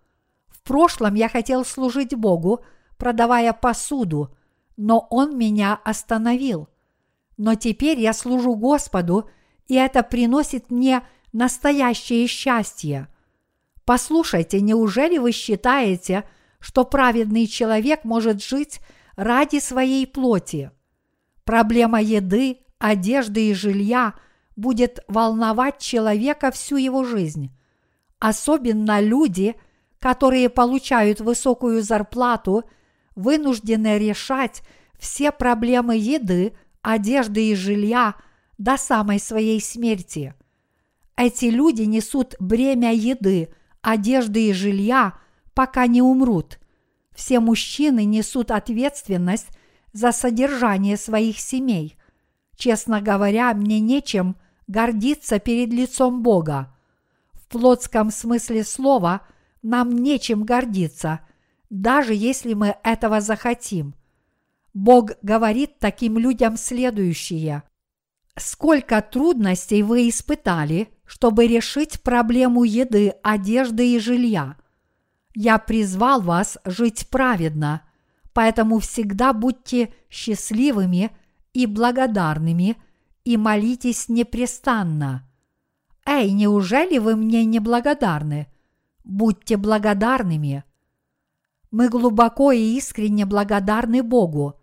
В 0.47 0.61
прошлом 0.61 1.15
я 1.15 1.29
хотел 1.29 1.65
служить 1.65 2.15
Богу, 2.15 2.63
продавая 2.97 3.53
посуду, 3.53 4.35
но 4.75 5.07
Он 5.09 5.37
меня 5.37 5.79
остановил. 5.83 6.67
Но 7.37 7.55
теперь 7.55 7.99
я 7.99 8.13
служу 8.13 8.55
Господу, 8.55 9.29
и 9.67 9.75
это 9.75 10.03
приносит 10.03 10.71
мне 10.71 11.05
настоящее 11.31 12.27
счастье. 12.27 13.07
Послушайте, 13.85 14.59
неужели 14.59 15.17
вы 15.17 15.31
считаете, 15.31 16.27
что 16.59 16.83
праведный 16.83 17.47
человек 17.47 18.03
может 18.03 18.43
жить 18.43 18.79
ради 19.15 19.59
своей 19.59 20.05
плоти. 20.07 20.71
Проблема 21.43 22.01
еды, 22.01 22.59
одежды 22.79 23.49
и 23.49 23.53
жилья 23.53 24.13
будет 24.55 24.99
волновать 25.07 25.79
человека 25.79 26.51
всю 26.51 26.77
его 26.77 27.03
жизнь. 27.03 27.51
Особенно 28.19 28.99
люди, 28.99 29.55
которые 29.99 30.49
получают 30.49 31.19
высокую 31.19 31.81
зарплату, 31.81 32.63
вынуждены 33.15 33.97
решать 33.97 34.63
все 34.97 35.31
проблемы 35.31 35.97
еды, 35.97 36.53
одежды 36.81 37.51
и 37.51 37.55
жилья 37.55 38.15
до 38.57 38.77
самой 38.77 39.19
своей 39.19 39.61
смерти. 39.61 40.33
Эти 41.15 41.45
люди 41.45 41.83
несут 41.83 42.35
бремя 42.39 42.93
еды, 42.93 43.49
одежды 43.81 44.49
и 44.49 44.53
жилья, 44.53 45.13
пока 45.53 45.87
не 45.87 46.01
умрут. 46.01 46.59
Все 47.15 47.39
мужчины 47.39 48.05
несут 48.05 48.51
ответственность 48.51 49.47
за 49.93 50.11
содержание 50.11 50.97
своих 50.97 51.39
семей. 51.39 51.96
Честно 52.57 53.01
говоря, 53.01 53.53
мне 53.53 53.79
нечем 53.79 54.35
гордиться 54.65 55.39
перед 55.39 55.71
лицом 55.71 56.23
Бога. 56.23 56.75
В 57.33 57.47
плотском 57.47 58.09
смысле 58.11 58.63
слова 58.63 59.21
нам 59.61 59.91
нечем 59.91 60.43
гордиться, 60.43 61.21
даже 61.69 62.15
если 62.15 62.55
мы 62.55 62.75
этого 62.83 63.21
захотим. 63.21 63.93
Бог 64.73 65.11
говорит 65.21 65.77
таким 65.79 66.17
людям 66.17 66.57
следующее. 66.57 67.63
Сколько 68.35 69.01
трудностей 69.01 69.83
вы 69.83 70.09
испытали, 70.09 70.89
чтобы 71.05 71.47
решить 71.47 72.01
проблему 72.01 72.63
еды, 72.63 73.13
одежды 73.23 73.95
и 73.95 73.99
жилья. 73.99 74.57
Я 75.35 75.59
призвал 75.59 76.21
вас 76.21 76.57
жить 76.65 77.07
праведно, 77.09 77.83
поэтому 78.33 78.79
всегда 78.79 79.33
будьте 79.33 79.93
счастливыми 80.09 81.11
и 81.57 81.65
благодарными 81.65 82.77
и 83.25 83.35
молитесь 83.35 84.09
непрестанно. 84.09 85.27
Эй, 86.05 86.29
неужели 86.31 86.99
вы 86.99 87.15
мне 87.15 87.45
не 87.45 87.59
благодарны? 87.59 88.45
Будьте 89.03 89.57
благодарными. 89.57 90.63
Мы 91.71 91.89
глубоко 91.89 92.51
и 92.51 92.77
искренне 92.77 93.25
благодарны 93.25 94.03
Богу. 94.03 94.59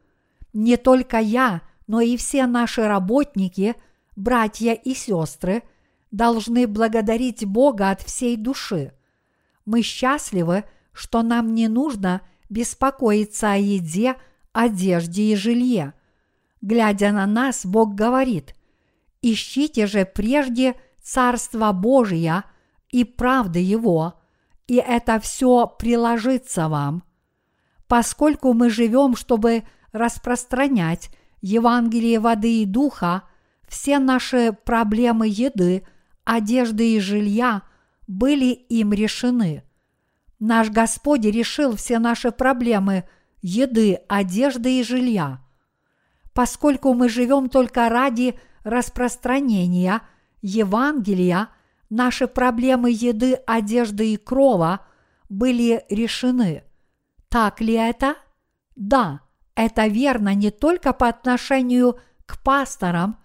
Не 0.52 0.76
только 0.76 1.18
я, 1.18 1.62
но 1.88 2.00
и 2.00 2.16
все 2.16 2.46
наши 2.46 2.86
работники, 2.86 3.74
братья 4.14 4.72
и 4.72 4.94
сестры 4.94 5.64
должны 6.12 6.68
благодарить 6.68 7.44
Бога 7.44 7.90
от 7.90 8.02
всей 8.02 8.36
души. 8.36 8.92
Мы 9.64 9.82
счастливы, 9.82 10.62
что 10.92 11.22
нам 11.22 11.56
не 11.56 11.66
нужно 11.66 12.20
беспокоиться 12.48 13.54
о 13.54 13.56
еде, 13.56 14.14
одежде 14.52 15.32
и 15.32 15.34
жилье. 15.34 15.92
Глядя 16.64 17.12
на 17.12 17.26
нас, 17.26 17.66
Бог 17.66 17.94
говорит, 17.94 18.54
«Ищите 19.20 19.86
же 19.86 20.06
прежде 20.06 20.76
Царство 21.02 21.72
Божие 21.72 22.42
и 22.88 23.04
правды 23.04 23.58
Его, 23.58 24.14
и 24.66 24.76
это 24.76 25.20
все 25.20 25.66
приложится 25.66 26.70
вам. 26.70 27.04
Поскольку 27.86 28.54
мы 28.54 28.70
живем, 28.70 29.14
чтобы 29.14 29.64
распространять 29.92 31.10
Евангелие 31.42 32.18
воды 32.18 32.62
и 32.62 32.64
духа, 32.64 33.24
все 33.68 33.98
наши 33.98 34.56
проблемы 34.64 35.28
еды, 35.28 35.86
одежды 36.24 36.96
и 36.96 36.98
жилья 36.98 37.60
были 38.06 38.46
им 38.46 38.94
решены. 38.94 39.64
Наш 40.38 40.70
Господь 40.70 41.26
решил 41.26 41.76
все 41.76 41.98
наши 41.98 42.30
проблемы 42.30 43.04
еды, 43.42 44.00
одежды 44.08 44.80
и 44.80 44.82
жилья. 44.82 45.43
Поскольку 46.34 46.92
мы 46.94 47.08
живем 47.08 47.48
только 47.48 47.88
ради 47.88 48.38
распространения 48.64 50.02
Евангелия, 50.42 51.48
наши 51.88 52.26
проблемы 52.26 52.90
еды, 52.90 53.34
одежды 53.46 54.12
и 54.12 54.16
крова 54.16 54.80
были 55.28 55.84
решены. 55.88 56.64
Так 57.28 57.60
ли 57.60 57.74
это? 57.74 58.16
Да, 58.76 59.20
это 59.54 59.86
верно 59.86 60.34
не 60.34 60.50
только 60.50 60.92
по 60.92 61.08
отношению 61.08 61.98
к 62.26 62.42
пасторам, 62.42 63.18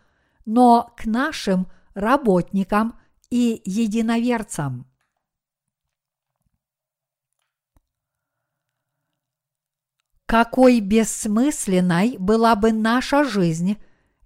но 0.45 0.93
к 0.95 1.05
нашим 1.05 1.67
работникам 1.95 2.99
и 3.29 3.61
единоверцам. 3.65 4.88
Какой 10.29 10.79
бессмысленной 10.79 12.17
была 12.19 12.55
бы 12.55 12.71
наша 12.71 13.23
жизнь, 13.23 13.77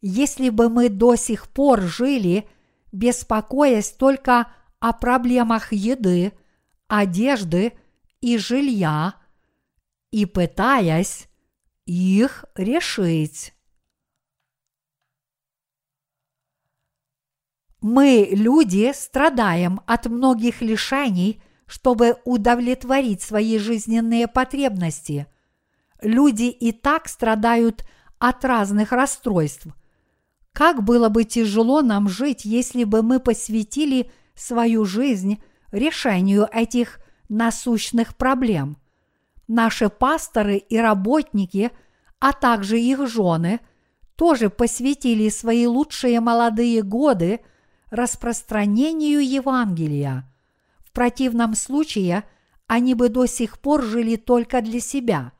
если 0.01 0.49
бы 0.49 0.67
мы 0.67 0.89
до 0.89 1.15
сих 1.15 1.47
пор 1.47 1.79
жили, 1.79 2.45
беспокоясь 2.91 3.91
только 3.91 4.51
о 4.81 4.91
проблемах 4.91 5.71
еды, 5.71 6.33
одежды 6.89 7.71
и 8.19 8.37
жилья, 8.37 9.15
и 10.11 10.25
пытаясь 10.25 11.29
их 11.85 12.43
решить. 12.55 13.53
Мы, 17.79 18.27
люди, 18.29 18.91
страдаем 18.93 19.79
от 19.87 20.07
многих 20.07 20.61
лишений, 20.61 21.41
чтобы 21.65 22.17
удовлетворить 22.25 23.21
свои 23.21 23.57
жизненные 23.57 24.27
потребности. 24.27 25.27
Люди 26.03 26.43
и 26.43 26.71
так 26.71 27.07
страдают 27.07 27.85
от 28.19 28.45
разных 28.45 28.91
расстройств. 28.91 29.67
Как 30.51 30.83
было 30.83 31.09
бы 31.09 31.23
тяжело 31.23 31.81
нам 31.81 32.07
жить, 32.07 32.45
если 32.45 32.83
бы 32.83 33.01
мы 33.01 33.19
посвятили 33.19 34.11
свою 34.35 34.85
жизнь 34.85 35.41
решению 35.71 36.47
этих 36.51 36.99
насущных 37.27 38.15
проблем– 38.15 38.77
Наши 39.47 39.89
пасторы 39.89 40.57
и 40.57 40.77
работники, 40.77 41.71
а 42.19 42.31
также 42.31 42.79
их 42.79 43.07
жены, 43.07 43.59
тоже 44.15 44.49
посвятили 44.49 45.29
свои 45.29 45.67
лучшие 45.67 46.19
молодые 46.21 46.81
годы 46.81 47.41
распространению 47.89 49.19
Евангелия. 49.19 50.31
В 50.79 50.91
противном 50.91 51.55
случае 51.55 52.23
они 52.67 52.93
бы 52.93 53.09
до 53.09 53.25
сих 53.25 53.59
пор 53.59 53.83
жили 53.83 54.15
только 54.15 54.61
для 54.61 54.79
себя. 54.79 55.33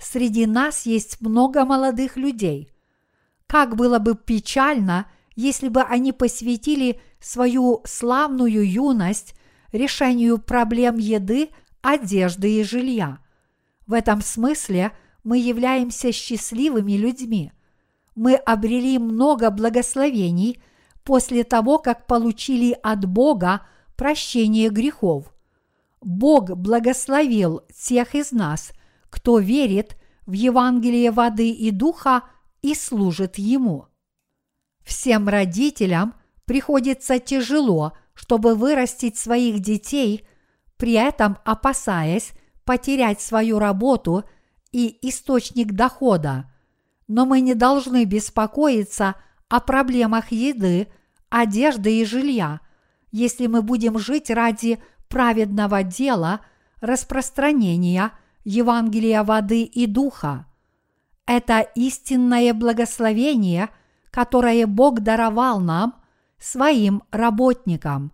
Среди 0.00 0.46
нас 0.46 0.86
есть 0.86 1.20
много 1.20 1.64
молодых 1.66 2.16
людей. 2.16 2.72
Как 3.46 3.76
было 3.76 3.98
бы 3.98 4.14
печально, 4.14 5.06
если 5.36 5.68
бы 5.68 5.82
они 5.82 6.12
посвятили 6.12 7.00
свою 7.20 7.82
славную 7.84 8.68
юность 8.68 9.34
решению 9.72 10.38
проблем 10.38 10.96
еды, 10.96 11.50
одежды 11.82 12.60
и 12.60 12.64
жилья. 12.64 13.18
В 13.86 13.92
этом 13.92 14.22
смысле 14.22 14.92
мы 15.22 15.38
являемся 15.38 16.12
счастливыми 16.12 16.92
людьми. 16.92 17.52
Мы 18.14 18.36
обрели 18.36 18.98
много 18.98 19.50
благословений 19.50 20.62
после 21.04 21.44
того, 21.44 21.78
как 21.78 22.06
получили 22.06 22.76
от 22.82 23.04
Бога 23.04 23.66
прощение 23.96 24.70
грехов. 24.70 25.32
Бог 26.00 26.56
благословил 26.56 27.62
тех 27.74 28.14
из 28.14 28.32
нас, 28.32 28.72
кто 29.10 29.38
верит 29.38 29.96
в 30.26 30.32
Евангелие 30.32 31.10
воды 31.10 31.50
и 31.50 31.70
духа 31.70 32.22
и 32.62 32.74
служит 32.74 33.38
Ему. 33.38 33.86
Всем 34.82 35.28
родителям 35.28 36.14
приходится 36.44 37.18
тяжело, 37.18 37.92
чтобы 38.14 38.54
вырастить 38.54 39.16
своих 39.18 39.60
детей 39.60 40.26
при 40.80 40.92
этом 40.92 41.36
опасаясь 41.44 42.32
потерять 42.64 43.20
свою 43.20 43.58
работу 43.58 44.24
и 44.72 44.98
источник 45.06 45.72
дохода. 45.72 46.50
Но 47.06 47.26
мы 47.26 47.40
не 47.40 47.54
должны 47.54 48.06
беспокоиться 48.06 49.14
о 49.50 49.60
проблемах 49.60 50.32
еды, 50.32 50.88
одежды 51.28 52.00
и 52.00 52.04
жилья, 52.06 52.60
если 53.12 53.46
мы 53.46 53.60
будем 53.60 53.98
жить 53.98 54.30
ради 54.30 54.82
праведного 55.08 55.82
дела 55.82 56.40
распространения 56.80 58.12
Евангелия 58.44 59.22
воды 59.22 59.62
и 59.62 59.86
духа. 59.86 60.46
Это 61.26 61.60
истинное 61.60 62.52
благословение, 62.54 63.68
которое 64.10 64.66
Бог 64.66 65.00
даровал 65.00 65.60
нам, 65.60 65.94
своим 66.38 67.02
работникам. 67.10 68.12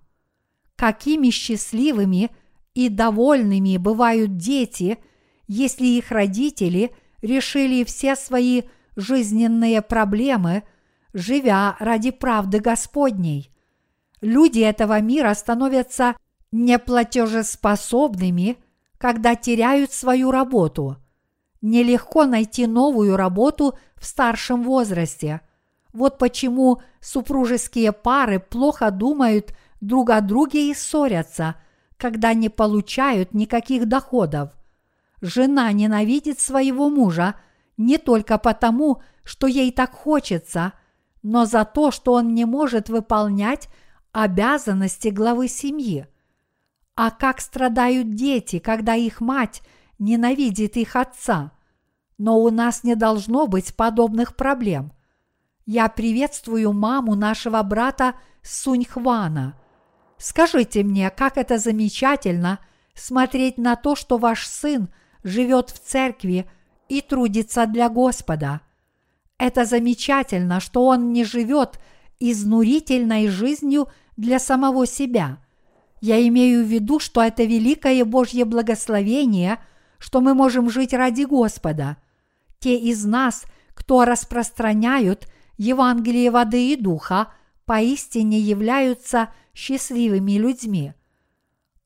Какими 0.76 1.30
счастливыми– 1.30 2.30
и 2.76 2.88
довольными 2.90 3.78
бывают 3.78 4.36
дети, 4.36 4.98
если 5.48 5.86
их 5.86 6.10
родители 6.10 6.94
решили 7.22 7.84
все 7.84 8.14
свои 8.14 8.64
жизненные 8.96 9.80
проблемы, 9.80 10.62
живя 11.14 11.76
ради 11.80 12.10
правды 12.10 12.60
Господней. 12.60 13.50
Люди 14.20 14.60
этого 14.60 15.00
мира 15.00 15.32
становятся 15.32 16.16
неплатежеспособными, 16.52 18.58
когда 18.98 19.34
теряют 19.34 19.92
свою 19.92 20.30
работу. 20.30 20.96
Нелегко 21.60 22.24
найти 22.24 22.66
новую 22.66 23.16
работу 23.16 23.78
в 23.96 24.06
старшем 24.06 24.62
возрасте. 24.62 25.40
Вот 25.92 26.18
почему 26.18 26.80
супружеские 27.00 27.92
пары 27.92 28.38
плохо 28.40 28.90
думают 28.90 29.56
друг 29.80 30.10
о 30.10 30.20
друге 30.20 30.70
и 30.70 30.74
ссорятся– 30.74 31.56
когда 31.96 32.34
не 32.34 32.48
получают 32.48 33.34
никаких 33.34 33.86
доходов. 33.86 34.50
Жена 35.20 35.72
ненавидит 35.72 36.38
своего 36.38 36.90
мужа 36.90 37.36
не 37.76 37.98
только 37.98 38.38
потому, 38.38 39.02
что 39.24 39.46
ей 39.46 39.72
так 39.72 39.92
хочется, 39.92 40.72
но 41.22 41.46
за 41.46 41.64
то, 41.64 41.90
что 41.90 42.12
он 42.12 42.34
не 42.34 42.44
может 42.44 42.88
выполнять 42.88 43.68
обязанности 44.12 45.08
главы 45.08 45.48
семьи. 45.48 46.06
А 46.96 47.10
как 47.10 47.40
страдают 47.40 48.14
дети, 48.14 48.58
когда 48.58 48.94
их 48.94 49.20
мать 49.20 49.62
ненавидит 49.98 50.76
их 50.76 50.96
отца. 50.96 51.52
Но 52.18 52.40
у 52.40 52.50
нас 52.50 52.84
не 52.84 52.96
должно 52.96 53.46
быть 53.46 53.76
подобных 53.76 54.34
проблем. 54.34 54.92
Я 55.66 55.88
приветствую 55.88 56.72
маму 56.72 57.14
нашего 57.14 57.62
брата 57.62 58.14
Суньхвана. 58.42 59.58
Скажите 60.16 60.82
мне, 60.82 61.10
как 61.10 61.36
это 61.36 61.58
замечательно 61.58 62.60
смотреть 62.94 63.58
на 63.58 63.76
то, 63.76 63.94
что 63.94 64.16
ваш 64.16 64.46
сын 64.46 64.88
живет 65.22 65.68
в 65.70 65.78
церкви 65.78 66.50
и 66.88 67.02
трудится 67.02 67.66
для 67.66 67.90
Господа. 67.90 68.62
Это 69.38 69.66
замечательно, 69.66 70.60
что 70.60 70.86
он 70.86 71.12
не 71.12 71.24
живет 71.24 71.78
изнурительной 72.20 73.28
жизнью 73.28 73.88
для 74.16 74.38
самого 74.38 74.86
себя. 74.86 75.38
Я 76.00 76.26
имею 76.28 76.64
в 76.64 76.68
виду, 76.68 76.98
что 76.98 77.22
это 77.22 77.44
великое 77.44 78.04
Божье 78.04 78.44
благословение, 78.44 79.58
что 79.98 80.20
мы 80.20 80.34
можем 80.34 80.70
жить 80.70 80.92
ради 80.92 81.22
Господа. 81.22 81.96
Те 82.58 82.76
из 82.78 83.04
нас, 83.04 83.44
кто 83.74 84.04
распространяют 84.04 85.26
Евангелие 85.56 86.30
воды 86.30 86.72
и 86.72 86.76
духа, 86.76 87.32
поистине 87.64 88.38
являются 88.38 89.30
счастливыми 89.54 90.32
людьми. 90.32 90.92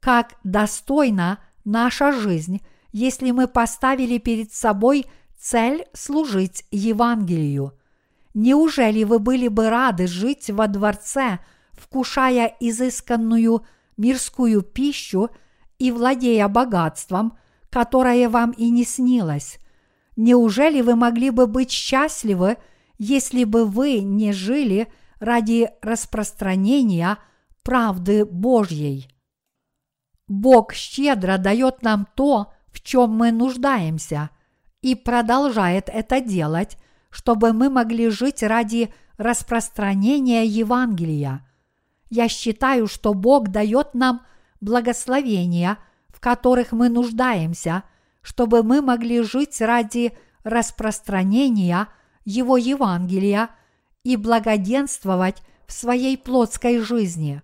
Как 0.00 0.34
достойна 0.44 1.38
наша 1.64 2.12
жизнь, 2.12 2.62
если 2.92 3.30
мы 3.30 3.46
поставили 3.46 4.18
перед 4.18 4.52
собой 4.52 5.06
цель 5.38 5.84
служить 5.92 6.64
Евангелию. 6.70 7.72
Неужели 8.34 9.04
вы 9.04 9.18
были 9.18 9.48
бы 9.48 9.70
рады 9.70 10.06
жить 10.06 10.50
во 10.50 10.66
дворце, 10.66 11.40
вкушая 11.72 12.54
изысканную 12.60 13.64
мирскую 14.00 14.62
пищу 14.62 15.30
и 15.78 15.92
владея 15.92 16.48
богатством, 16.48 17.38
которое 17.70 18.28
вам 18.28 18.50
и 18.50 18.70
не 18.70 18.84
снилось? 18.84 19.58
Неужели 20.16 20.80
вы 20.80 20.96
могли 20.96 21.30
бы 21.30 21.46
быть 21.46 21.70
счастливы, 21.70 22.56
если 22.98 23.44
бы 23.44 23.64
вы 23.64 24.00
не 24.00 24.32
жили 24.32 24.92
ради 25.20 25.70
распространения 25.82 27.18
правды 27.62 28.24
Божьей? 28.24 29.08
Бог 30.26 30.72
щедро 30.72 31.38
дает 31.38 31.82
нам 31.82 32.06
то, 32.14 32.52
в 32.72 32.80
чем 32.80 33.10
мы 33.10 33.32
нуждаемся, 33.32 34.30
и 34.80 34.94
продолжает 34.94 35.88
это 35.88 36.20
делать, 36.20 36.78
чтобы 37.10 37.52
мы 37.52 37.68
могли 37.68 38.08
жить 38.08 38.42
ради 38.42 38.94
распространения 39.16 40.44
Евангелия. 40.44 41.46
Я 42.10 42.28
считаю, 42.28 42.86
что 42.86 43.14
Бог 43.14 43.48
дает 43.48 43.94
нам 43.94 44.26
благословения, 44.60 45.78
в 46.08 46.20
которых 46.20 46.72
мы 46.72 46.88
нуждаемся, 46.88 47.84
чтобы 48.20 48.62
мы 48.62 48.82
могли 48.82 49.22
жить 49.22 49.60
ради 49.60 50.12
распространения 50.44 51.88
Его 52.24 52.58
Евангелия 52.58 53.48
и 54.04 54.16
благоденствовать 54.16 55.42
в 55.66 55.72
своей 55.72 56.18
плотской 56.18 56.78
жизни. 56.78 57.42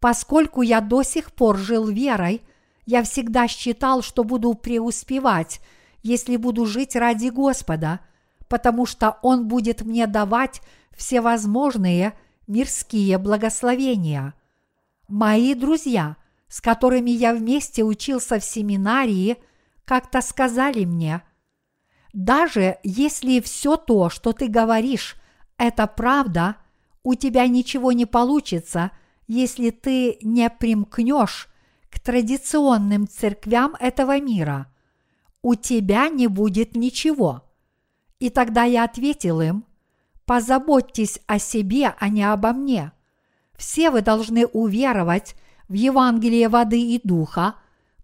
Поскольку 0.00 0.62
я 0.62 0.80
до 0.80 1.02
сих 1.02 1.32
пор 1.32 1.56
жил 1.56 1.88
верой– 1.88 2.42
я 2.84 3.02
всегда 3.02 3.48
считал, 3.48 4.02
что 4.02 4.24
буду 4.24 4.54
преуспевать, 4.54 5.60
если 6.02 6.36
буду 6.36 6.66
жить 6.66 6.96
ради 6.96 7.28
Господа, 7.28 8.00
потому 8.48 8.86
что 8.86 9.18
Он 9.22 9.46
будет 9.46 9.82
мне 9.82 10.06
давать 10.06 10.60
всевозможные 10.96 12.14
мирские 12.46 13.18
благословения. 13.18 14.34
Мои 15.08 15.54
друзья, 15.54 16.16
с 16.48 16.60
которыми 16.60 17.10
я 17.10 17.34
вместе 17.34 17.82
учился 17.82 18.38
в 18.38 18.44
семинарии, 18.44 19.36
как-то 19.84 20.20
сказали 20.20 20.84
мне, 20.84 21.22
даже 22.12 22.78
если 22.82 23.40
все 23.40 23.76
то, 23.76 24.10
что 24.10 24.32
ты 24.32 24.48
говоришь, 24.48 25.16
это 25.56 25.86
правда, 25.86 26.56
у 27.02 27.14
тебя 27.14 27.46
ничего 27.46 27.92
не 27.92 28.06
получится, 28.06 28.92
если 29.26 29.70
ты 29.70 30.18
не 30.20 30.48
примкнешь 30.50 31.48
к 31.90 32.00
традиционным 32.00 33.08
церквям 33.08 33.74
этого 33.80 34.20
мира. 34.20 34.70
У 35.42 35.54
тебя 35.54 36.08
не 36.08 36.26
будет 36.26 36.76
ничего. 36.76 37.42
И 38.18 38.30
тогда 38.30 38.64
я 38.64 38.84
ответил 38.84 39.40
им, 39.40 39.64
позаботьтесь 40.26 41.20
о 41.26 41.38
себе, 41.38 41.94
а 41.98 42.08
не 42.08 42.22
обо 42.22 42.52
мне. 42.52 42.92
Все 43.56 43.90
вы 43.90 44.02
должны 44.02 44.46
уверовать 44.46 45.34
в 45.68 45.74
Евангелие 45.74 46.48
воды 46.48 46.80
и 46.80 47.00
духа, 47.02 47.56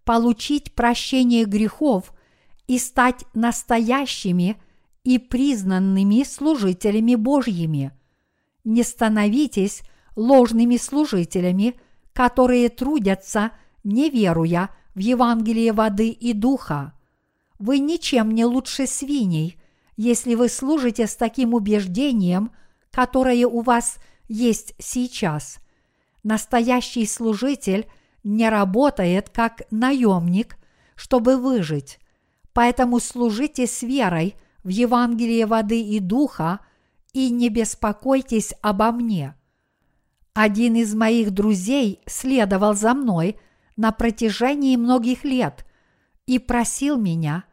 получить 0.03 0.73
прощение 0.73 1.45
грехов 1.45 2.13
и 2.67 2.77
стать 2.77 3.25
настоящими 3.33 4.61
и 5.03 5.17
признанными 5.17 6.23
служителями 6.23 7.15
Божьими. 7.15 7.91
Не 8.63 8.83
становитесь 8.83 9.81
ложными 10.15 10.77
служителями, 10.77 11.79
которые 12.13 12.69
трудятся– 12.69 13.51
не 13.83 14.09
веруя 14.09 14.69
в 14.95 14.99
Евангелие 14.99 15.73
воды 15.73 16.09
и 16.09 16.33
духа. 16.33 16.93
Вы 17.57 17.79
ничем 17.79 18.31
не 18.31 18.45
лучше 18.45 18.87
свиней, 18.87 19.58
если 19.99 20.35
вы 20.35 20.47
служите 20.47 21.07
с 21.07 21.15
таким 21.15 21.53
убеждением, 21.53 22.51
которое 22.89 23.45
у 23.45 23.59
вас 23.59 23.97
есть 24.29 24.73
сейчас. 24.79 25.59
Настоящий 26.23 27.05
служитель 27.05 27.85
не 28.23 28.47
работает 28.49 29.29
как 29.29 29.63
наемник, 29.71 30.57
чтобы 30.95 31.35
выжить. 31.35 31.99
Поэтому 32.53 32.99
служите 32.99 33.67
с 33.67 33.83
верой 33.83 34.35
в 34.63 34.69
Евангелие 34.69 35.45
воды 35.45 35.81
и 35.81 35.99
духа 35.99 36.61
и 37.11 37.29
не 37.29 37.49
беспокойтесь 37.49 38.53
обо 38.61 38.91
мне. 38.91 39.35
Один 40.33 40.75
из 40.75 40.95
моих 40.95 41.31
друзей 41.31 42.01
следовал 42.05 42.73
за 42.73 42.93
мной– 42.93 43.35
на 43.79 43.93
протяжении 43.93 44.75
многих 44.75 45.23
лет 45.23 45.65
и 46.25 46.37
просил 46.37 46.97
меня, 46.97 47.45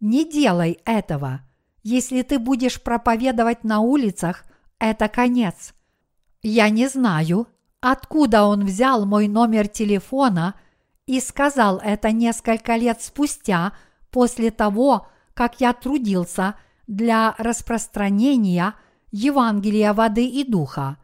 не 0.00 0.28
делай 0.28 0.80
этого. 0.84 1.47
Если 1.82 2.22
ты 2.22 2.38
будешь 2.38 2.82
проповедовать 2.82 3.64
на 3.64 3.80
улицах, 3.80 4.44
это 4.78 5.08
конец. 5.08 5.74
Я 6.42 6.70
не 6.70 6.88
знаю, 6.88 7.48
откуда 7.80 8.44
он 8.44 8.64
взял 8.64 9.06
мой 9.06 9.28
номер 9.28 9.68
телефона 9.68 10.54
и 11.06 11.20
сказал 11.20 11.78
это 11.78 12.12
несколько 12.12 12.76
лет 12.76 13.02
спустя 13.02 13.72
после 14.10 14.50
того, 14.50 15.08
как 15.34 15.60
я 15.60 15.72
трудился 15.72 16.54
для 16.86 17.34
распространения 17.38 18.74
Евангелия 19.10 19.92
воды 19.92 20.26
и 20.26 20.44
духа. 20.44 20.98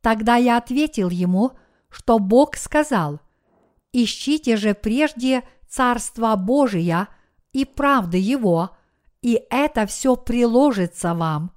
Тогда 0.00 0.36
я 0.36 0.56
ответил 0.56 1.10
ему, 1.10 1.52
что 1.90 2.18
Бог 2.18 2.56
сказал– 2.56 3.20
Ищите 3.92 4.56
же 4.56 4.74
прежде 4.74 5.42
Царства 5.68 6.36
Божия 6.36 7.08
и 7.52 7.64
правды 7.64 8.18
Его, 8.18 8.76
и 9.22 9.42
это 9.50 9.86
все 9.86 10.16
приложится 10.16 11.14
вам. 11.14 11.52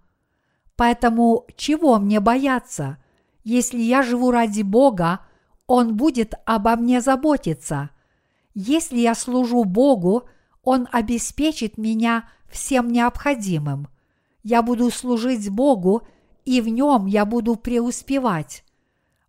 Поэтому 0.75 1.45
чего 1.55 1.99
мне 1.99 2.19
бояться? 2.19 2.97
Если 3.43 3.79
я 3.79 4.03
живу 4.03 4.31
ради 4.31 4.61
Бога, 4.61 5.19
Он 5.67 5.95
будет 5.95 6.33
обо 6.45 6.75
мне 6.75 7.01
заботиться. 7.01 7.89
Если 8.53 8.97
я 8.99 9.15
служу 9.15 9.63
Богу, 9.63 10.23
Он 10.63 10.87
обеспечит 10.91 11.77
меня 11.77 12.29
всем 12.49 12.91
необходимым. 12.91 13.87
Я 14.43 14.61
буду 14.61 14.89
служить 14.91 15.49
Богу, 15.49 16.07
и 16.45 16.59
в 16.61 16.67
нем 16.67 17.05
я 17.05 17.25
буду 17.25 17.55
преуспевать. 17.55 18.63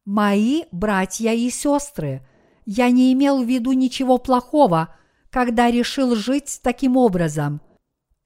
Мои 0.04 0.64
братья 0.72 1.32
и 1.32 1.50
сестры– 1.50 2.26
я 2.66 2.90
не 2.90 3.12
имел 3.12 3.42
в 3.42 3.46
виду 3.46 3.72
ничего 3.72 4.18
плохого, 4.18 4.94
когда 5.30 5.70
решил 5.70 6.14
жить 6.14 6.60
таким 6.62 6.96
образом. 6.96 7.60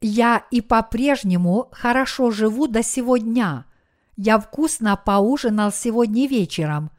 Я 0.01 0.45
и 0.51 0.61
по-прежнему 0.61 1.69
хорошо 1.73 2.31
живу 2.31 2.67
до 2.67 2.83
сегодня. 2.83 3.65
Я 4.17 4.39
вкусно 4.39 4.97
поужинал 4.97 5.73
сегодня 5.73 6.27
вечером. 6.29 6.91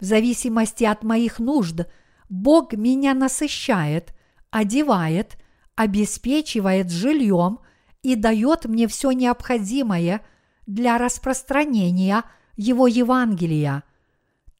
В 0.00 0.04
зависимости 0.04 0.84
от 0.84 1.02
моих 1.02 1.38
нужд 1.38 1.86
Бог 2.28 2.72
меня 2.72 3.14
насыщает, 3.14 4.14
одевает, 4.50 5.36
обеспечивает 5.76 6.90
жильем 6.90 7.60
и 8.02 8.14
дает 8.16 8.66
мне 8.66 8.86
все 8.88 9.12
необходимое 9.12 10.20
для 10.66 10.98
распространения 10.98 12.24
Его 12.56 12.86
Евангелия– 12.86 13.82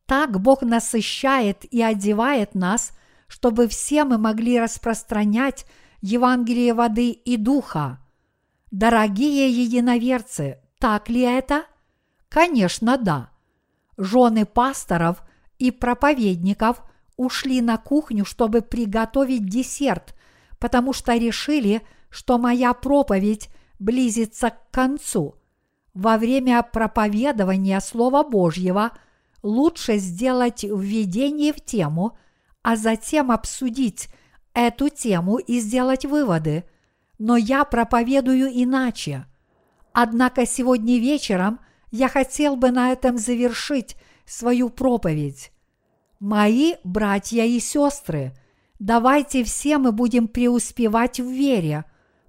так 0.07 0.41
Бог 0.41 0.63
насыщает 0.63 1.65
и 1.73 1.83
одевает 1.83 2.55
нас, 2.55 2.93
чтобы 3.27 3.69
все 3.69 4.05
мы 4.05 4.19
могли 4.19 4.61
распространять 4.61 5.67
Евангелие 6.07 6.75
воды 6.75 7.13
и 7.13 7.39
духа. 7.39 7.99
Дорогие 8.71 9.49
единоверцы, 9.49 10.59
так 10.79 11.09
ли 11.09 11.23
это? 11.23 11.65
Конечно, 12.29 12.99
да. 12.99 13.31
Жены 13.97 14.45
пасторов 14.45 15.23
и 15.59 15.71
проповедников 15.71 16.83
ушли 17.17 17.63
на 17.63 17.79
кухню, 17.79 18.27
чтобы 18.27 18.61
приготовить 18.61 19.47
десерт, 19.49 20.15
потому 20.59 20.93
что 20.93 21.17
решили, 21.17 21.81
что 22.11 22.37
моя 22.37 22.75
проповедь 22.75 23.49
близится 23.79 24.51
к 24.51 24.71
концу. 24.71 25.37
Во 25.95 26.19
время 26.19 26.63
проповедования 26.63 27.81
Слова 27.81 28.25
Божьего 28.25 28.91
лучше 29.43 29.97
сделать 29.97 30.65
введение 30.65 31.55
в 31.55 31.65
тему, 31.65 32.19
а 32.61 32.77
затем 32.77 33.31
обсудить 33.31 34.11
эту 34.55 34.89
тему 34.89 35.39
и 35.39 35.61
сделать 35.61 36.05
выводы. 36.05 36.65
Но 37.19 37.37
я 37.37 37.65
проповедую 37.65 38.49
иначе. 38.51 39.27
Однако 39.93 40.47
сегодня 40.47 40.99
вечером 40.99 41.61
я 41.91 42.09
хотел 42.09 42.57
бы 42.57 42.71
на 42.71 42.91
этом 42.91 43.19
завершить 43.19 43.97
свою 44.25 44.71
проповедь. 44.71 45.53
Мои 46.19 46.75
братья 46.83 47.45
и 47.45 47.61
сестры, 47.61 48.33
давайте 48.79 49.45
все 49.45 49.79
мы 49.79 49.93
будем 49.93 50.27
преуспевать 50.27 51.21
в 51.21 51.31
вере, 51.31 51.85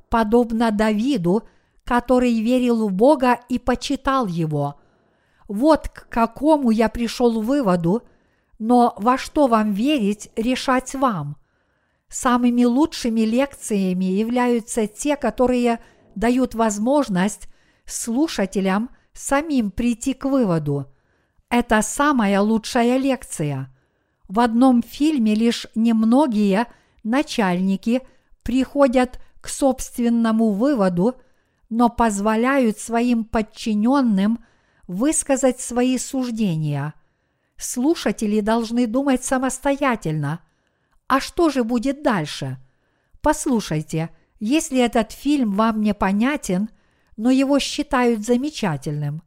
подобно 0.10 0.72
Давиду, 0.72 1.48
который 1.84 2.40
верил 2.42 2.88
в 2.88 2.92
Бога 2.92 3.40
и 3.50 3.58
почитал 3.58 4.28
Его. 4.28 4.80
Вот 5.48 5.90
к 5.90 6.10
какому 6.10 6.72
я 6.72 6.90
пришел 6.90 7.42
выводу, 7.42 8.04
но 8.60 8.94
во 8.98 9.18
что 9.18 9.48
вам 9.48 9.72
верить, 9.72 10.30
решать 10.36 10.94
вам. 10.96 11.38
Самыми 12.10 12.64
лучшими 12.64 13.22
лекциями 13.22 14.06
являются 14.06 14.88
те, 14.88 15.16
которые 15.16 15.80
дают 16.16 16.56
возможность 16.56 17.48
слушателям 17.86 18.90
самим 19.14 19.72
прийти 19.72 20.14
к 20.14 20.26
выводу. 20.26 20.92
Это 21.50 21.82
самая 21.82 22.42
лучшая 22.42 22.98
лекция. 22.98 23.74
В 24.28 24.40
одном 24.40 24.82
фильме 24.82 25.36
лишь 25.36 25.68
немногие 25.76 26.68
начальники 27.04 28.02
приходят 28.44 29.20
к 29.42 29.48
собственному 29.48 30.52
выводу, 30.52 31.16
но 31.70 31.90
позволяют 31.90 32.80
своим 32.80 33.24
подчиненным 33.24 34.44
высказать 34.88 35.60
свои 35.62 35.98
суждения. 35.98 36.94
Слушатели 37.58 38.40
должны 38.40 38.88
думать 38.88 39.24
самостоятельно. 39.24 40.42
А 41.08 41.20
что 41.20 41.50
же 41.50 41.64
будет 41.64 42.04
дальше? 42.04 42.58
Послушайте, 43.22 44.10
если 44.40 44.80
этот 44.80 45.12
фильм 45.12 45.54
вам 45.54 45.82
непонятен, 45.82 46.70
но 47.18 47.32
его 47.32 47.60
считают 47.60 48.26
замечательным. 48.26 49.24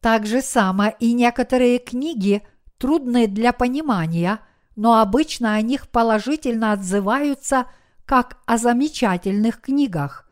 Так 0.00 0.26
же 0.26 0.42
само 0.42 0.88
и 1.00 1.12
некоторые 1.12 1.78
книги 1.78 2.42
трудны 2.78 3.26
для 3.26 3.52
понимания, 3.52 4.40
но 4.74 5.00
обычно 5.00 5.54
о 5.54 5.62
них 5.62 5.88
положительно 5.88 6.72
отзываются 6.72 7.66
как 8.04 8.38
о 8.46 8.58
замечательных 8.58 9.60
книгах. 9.60 10.30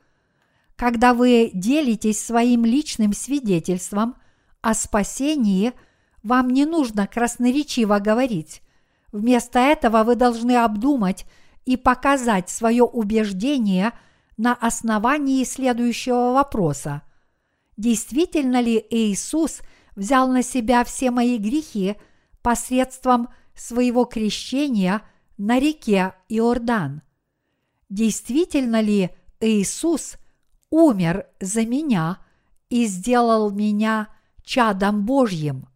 Когда 0.76 1.14
вы 1.14 1.50
делитесь 1.54 2.24
своим 2.24 2.64
личным 2.64 3.12
свидетельством 3.12 4.16
о 4.60 4.74
спасении, 4.74 5.72
вам 6.22 6.50
не 6.50 6.66
нужно 6.66 7.06
красноречиво 7.06 7.98
говорить. 7.98 8.62
Вместо 9.14 9.58
этого 9.60 10.04
вы 10.04 10.14
должны 10.14 10.56
обдумать 10.56 11.24
и 11.64 11.78
показать 11.78 12.50
свое 12.50 12.84
убеждение– 12.84 13.92
на 14.36 14.54
основании 14.54 15.44
следующего 15.44 16.32
вопроса. 16.32 17.02
Действительно 17.76 18.60
ли 18.60 18.84
Иисус 18.90 19.60
взял 19.96 20.28
на 20.28 20.42
себя 20.42 20.84
все 20.84 21.10
мои 21.10 21.38
грехи 21.38 21.96
посредством 22.42 23.28
своего 23.54 24.04
крещения 24.04 25.02
на 25.36 25.58
реке 25.58 26.14
Иордан? 26.28 27.02
Действительно 27.88 28.80
ли 28.80 29.10
Иисус 29.40 30.16
умер 30.70 31.26
за 31.40 31.64
меня 31.64 32.18
и 32.70 32.86
сделал 32.86 33.50
меня 33.50 34.08
чадом 34.42 35.04
Божьим? 35.04 35.68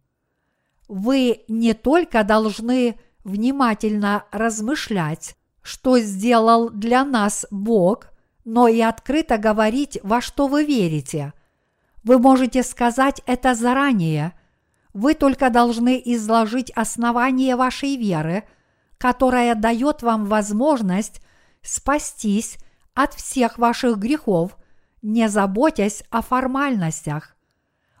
Вы 0.87 1.43
не 1.47 1.73
только 1.73 2.23
должны 2.23 2.99
внимательно 3.23 4.25
размышлять, 4.31 5.35
что 5.61 5.99
сделал 5.99 6.69
для 6.69 7.03
нас 7.03 7.45
Бог– 7.51 8.07
но 8.49 8.67
и 8.67 8.81
открыто 8.81 9.37
говорить, 9.37 9.99
во 10.01 10.21
что 10.21 10.47
вы 10.47 10.65
верите. 10.65 11.33
Вы 12.03 12.17
можете 12.17 12.63
сказать 12.63 13.21
это 13.27 13.53
заранее. 13.53 14.33
Вы 14.91 15.13
только 15.13 15.51
должны 15.51 16.01
изложить 16.03 16.71
основание 16.71 17.55
вашей 17.55 17.95
веры, 17.95 18.43
которая 18.97 19.53
дает 19.53 20.01
вам 20.01 20.25
возможность 20.25 21.21
спастись 21.61 22.57
от 22.95 23.13
всех 23.13 23.59
ваших 23.59 23.99
грехов, 23.99 24.57
не 25.03 25.29
заботясь 25.29 26.03
о 26.09 26.23
формальностях. 26.23 27.35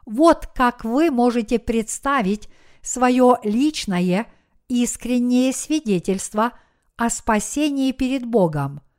Вот 0.07 0.47
как 0.47 0.83
вы 0.83 1.11
можете 1.11 1.59
представить 1.59 2.49
свое 2.81 3.37
личное 3.43 4.25
искреннее 4.69 5.51
свидетельство 5.51 6.53
о 6.95 7.09
спасении 7.09 7.91
перед 7.91 8.25
Богом– 8.25 8.81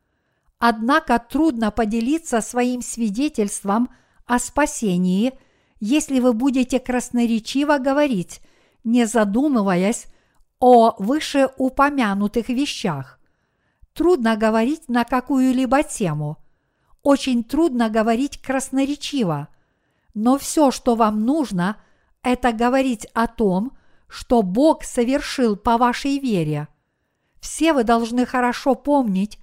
Однако 0.60 1.18
трудно 1.18 1.70
поделиться 1.70 2.42
своим 2.42 2.82
свидетельством 2.82 3.88
о 4.26 4.38
спасении, 4.38 5.32
если 5.80 6.20
вы 6.20 6.34
будете 6.34 6.78
красноречиво 6.78 7.78
говорить, 7.78 8.42
не 8.84 9.06
задумываясь 9.06 10.04
о 10.58 10.94
вышеупомянутых 10.98 12.50
вещах. 12.50 13.18
Трудно 13.94 14.36
говорить 14.36 14.86
на 14.90 15.04
какую-либо 15.04 15.82
тему. 15.82 16.36
Очень 17.02 17.42
трудно 17.42 17.88
говорить 17.88 18.42
красноречиво. 18.42 19.48
Но 20.12 20.36
все, 20.36 20.70
что 20.70 20.94
вам 20.94 21.24
нужно, 21.24 21.78
это 22.22 22.52
говорить 22.52 23.06
о 23.14 23.26
том, 23.26 23.72
что 24.11 24.42
Бог 24.42 24.82
совершил 24.82 25.56
по 25.56 25.78
вашей 25.78 26.18
вере. 26.18 26.66
Все 27.40 27.72
вы 27.72 27.84
должны 27.84 28.26
хорошо 28.26 28.74
помнить, 28.74 29.38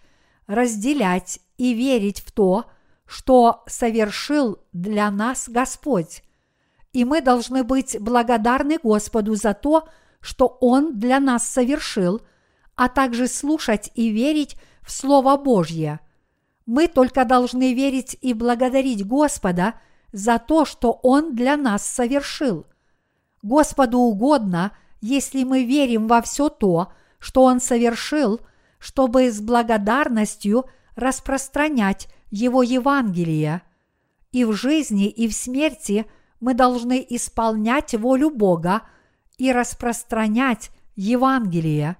разделять 0.46 1.40
и 1.58 1.74
верить 1.74 2.20
в 2.20 2.32
то, 2.32 2.66
что 3.06 3.64
совершил 3.68 4.60
для 4.74 5.10
нас 5.10 5.48
Господь. 5.48 6.22
И 6.92 7.06
мы 7.06 7.22
должны 7.22 7.64
быть 7.64 7.98
благодарны 8.00 8.78
Господу 8.78 9.36
за 9.36 9.54
то, 9.54 9.88
что 10.20 10.58
Он 10.60 11.00
для 11.00 11.22
нас 11.22 11.48
совершил, 11.48 12.22
а 12.76 12.90
также 12.90 13.28
слушать 13.28 13.90
и 13.96 14.10
верить 14.10 14.58
в 14.82 14.92
Слово 14.92 15.38
Божье. 15.38 16.02
Мы 16.66 16.90
только 16.90 17.24
должны 17.24 17.74
верить 17.74 18.18
и 18.22 18.34
благодарить 18.34 19.08
Господа 19.08 19.76
за 20.12 20.40
то, 20.40 20.66
что 20.66 21.00
Он 21.04 21.36
для 21.36 21.56
нас 21.56 21.86
совершил. 21.86 22.66
Господу 23.42 24.00
угодно, 24.00 24.72
если 25.02 25.44
мы 25.44 25.64
верим 25.64 26.08
во 26.08 26.22
все 26.22 26.50
то, 26.50 26.92
что 27.20 27.44
Он 27.44 27.60
совершил– 27.60 28.42
чтобы 28.80 29.32
с 29.32 29.42
благодарностью 29.42 30.66
распространять 30.96 32.08
Его 32.30 32.64
Евангелие. 32.64 33.62
И 34.32 34.44
в 34.46 34.54
жизни, 34.54 35.10
и 35.10 35.28
в 35.28 35.34
смерти 35.34 36.06
мы 36.40 36.54
должны 36.54 37.06
исполнять 37.10 37.96
волю 37.96 38.30
Бога 38.30 38.84
и 39.38 39.52
распространять 39.52 40.70
Евангелие. 40.96 41.98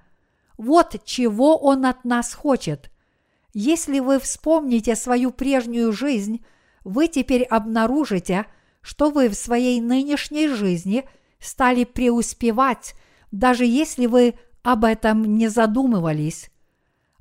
Вот 0.58 1.02
чего 1.06 1.58
Он 1.58 1.86
от 1.86 2.04
нас 2.04 2.34
хочет. 2.34 2.92
Если 3.54 4.00
вы 4.00 4.20
вспомните 4.20 4.96
свою 4.96 5.32
прежнюю 5.32 5.92
жизнь, 5.92 6.46
вы 6.84 7.08
теперь 7.08 7.44
обнаружите, 7.44 8.46
что 8.82 9.10
вы 9.10 9.30
в 9.30 9.36
своей 9.36 9.82
нынешней 9.82 10.48
жизни 10.48 11.08
стали 11.40 11.84
преуспевать, 11.84 12.96
даже 13.32 13.66
если 13.66 14.06
вы 14.06 14.36
об 14.64 14.84
этом 14.84 15.38
не 15.38 15.48
задумывались. 15.48 16.50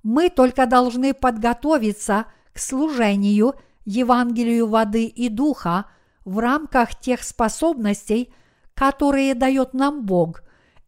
Мы 0.03 0.31
только 0.31 0.67
должны 0.67 1.15
подготовиться 1.15 2.27
к 2.53 2.59
служению 2.59 3.55
Евангелию 3.85 4.67
воды 4.67 5.07
и 5.07 5.29
духа 5.29 5.87
в 6.25 6.39
рамках 6.39 6.99
тех 6.99 7.23
способностей, 7.23 8.33
которые 8.75 9.35
дает 9.35 9.75
нам 9.75 10.05
Бог, 10.05 10.43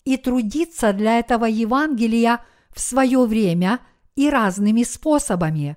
и 0.05 0.17
трудиться 0.17 0.93
для 0.93 1.19
этого 1.19 1.45
Евангелия 1.45 2.41
в 2.71 2.81
свое 2.81 3.25
время 3.25 3.81
и 4.17 4.31
разными 4.31 4.83
способами. 4.83 5.77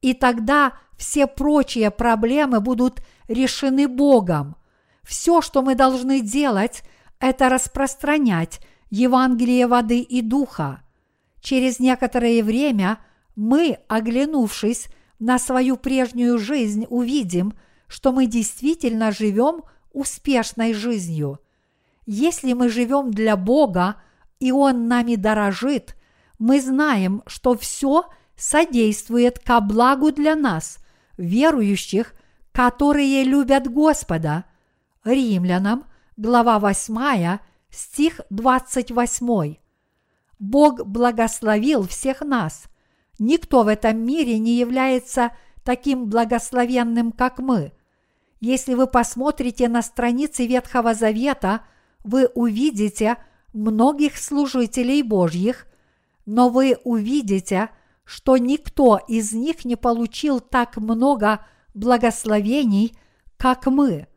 И 0.00 0.14
тогда 0.14 0.72
все 0.96 1.26
прочие 1.26 1.90
проблемы 1.90 2.60
будут 2.60 3.02
решены 3.28 3.88
Богом. 3.88 4.56
Все, 5.04 5.40
что 5.40 5.62
мы 5.62 5.74
должны 5.74 6.20
делать, 6.20 6.82
это 7.20 7.48
распространять 7.48 8.60
Евангелие 8.90 9.66
воды 9.66 10.00
и 10.00 10.22
духа. 10.22 10.82
Через 11.40 11.78
некоторое 11.78 12.42
время 12.42 12.98
мы, 13.36 13.78
оглянувшись 13.88 14.88
на 15.18 15.38
свою 15.38 15.76
прежнюю 15.76 16.38
жизнь, 16.38 16.86
увидим, 16.88 17.54
что 17.86 18.12
мы 18.12 18.26
действительно 18.26 19.12
живем 19.12 19.62
успешной 19.92 20.72
жизнью. 20.72 21.38
Если 22.06 22.52
мы 22.52 22.68
живем 22.68 23.10
для 23.10 23.36
Бога, 23.36 23.96
и 24.40 24.52
Он 24.52 24.88
нами 24.88 25.14
дорожит, 25.16 25.96
мы 26.38 26.60
знаем, 26.60 27.22
что 27.26 27.56
все 27.56 28.06
содействует 28.36 29.38
ко 29.38 29.60
благу 29.60 30.12
для 30.12 30.34
нас, 30.34 30.78
верующих, 31.16 32.14
которые 32.52 33.24
любят 33.24 33.70
Господа. 33.70 34.44
Римлянам, 35.04 35.84
глава 36.16 36.58
8, 36.58 37.38
стих 37.70 38.22
28. 38.30 39.56
Бог 40.38 40.86
благословил 40.86 41.86
всех 41.86 42.22
нас. 42.22 42.64
Никто 43.18 43.64
в 43.64 43.68
этом 43.68 43.98
мире 43.98 44.38
не 44.38 44.56
является 44.56 45.32
таким 45.62 46.06
благословенным, 46.06 47.12
как 47.12 47.38
мы. 47.38 47.72
Если 48.40 48.74
вы 48.74 48.86
посмотрите 48.86 49.68
на 49.68 49.82
страницы 49.82 50.46
Ветхого 50.46 50.94
Завета, 50.94 51.60
вы 52.02 52.26
увидите 52.34 53.16
многих 53.52 54.16
служителей 54.16 55.02
Божьих, 55.02 55.66
но 56.24 56.48
вы 56.48 56.78
увидите, 56.82 57.68
что 58.04 58.38
никто 58.38 58.98
из 59.06 59.34
них 59.34 59.66
не 59.66 59.76
получил 59.76 60.40
так 60.40 60.78
много 60.78 61.44
благословений, 61.74 62.96
как 63.36 63.66
мы. 63.66 64.08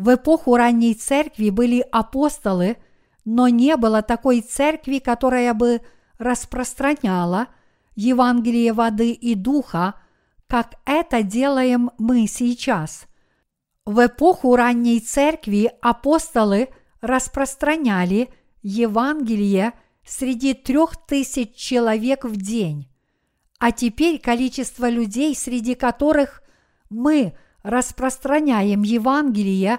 В 0.00 0.14
эпоху 0.14 0.56
ранней 0.56 0.94
церкви 0.94 1.50
были 1.50 1.84
апостолы– 1.90 2.76
но 3.24 3.48
не 3.48 3.76
было 3.76 4.02
такой 4.02 4.40
церкви, 4.40 4.98
которая 4.98 5.54
бы 5.54 5.82
распространяла 6.18 7.48
Евангелие 7.94 8.72
воды 8.72 9.12
и 9.12 9.34
духа, 9.34 9.94
как 10.46 10.74
это 10.84 11.22
делаем 11.22 11.90
мы 11.98 12.26
сейчас. 12.26 13.06
В 13.84 14.06
эпоху 14.06 14.56
ранней 14.56 15.00
церкви 15.00 15.70
апостолы 15.80 16.68
распространяли 17.00 18.30
Евангелие 18.62 19.72
среди 20.04 20.54
трех 20.54 20.96
тысяч 21.06 21.54
человек 21.54 22.24
в 22.24 22.36
день. 22.36 22.88
А 23.58 23.72
теперь 23.72 24.18
количество 24.18 24.88
людей, 24.88 25.34
среди 25.34 25.74
которых 25.74 26.42
мы 26.88 27.34
распространяем 27.62 28.82
Евангелие, 28.82 29.78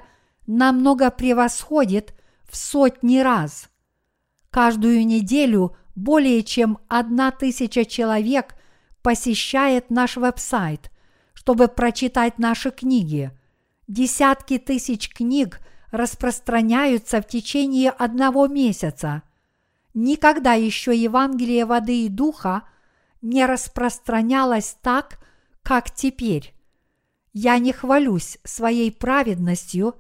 намного 0.58 1.12
превосходит 1.12 2.14
в 2.50 2.58
сотни 2.58 3.20
раз. 3.20 3.70
Каждую 4.50 5.06
неделю 5.06 5.76
более 5.96 6.44
чем 6.44 6.80
одна 6.88 7.32
тысяча 7.32 7.86
человек 7.86 8.56
посещает 9.02 9.90
наш 9.90 10.18
веб-сайт, 10.18 10.92
чтобы 11.34 11.68
прочитать 11.68 12.38
наши 12.38 12.72
книги. 12.72 13.32
Десятки 13.88 14.58
тысяч 14.58 15.10
книг 15.10 15.62
распространяются 15.92 17.22
в 17.22 17.28
течение 17.28 17.90
одного 17.90 18.48
месяца. 18.48 19.24
Никогда 19.94 20.54
еще 20.54 20.96
Евангелие 20.96 21.66
воды 21.66 22.06
и 22.06 22.10
духа 22.10 22.64
не 23.22 23.46
распространялось 23.46 24.78
так, 24.82 25.20
как 25.64 25.92
теперь. 25.92 26.54
Я 27.34 27.58
не 27.60 27.72
хвалюсь 27.72 28.38
своей 28.44 28.92
праведностью, 28.92 29.96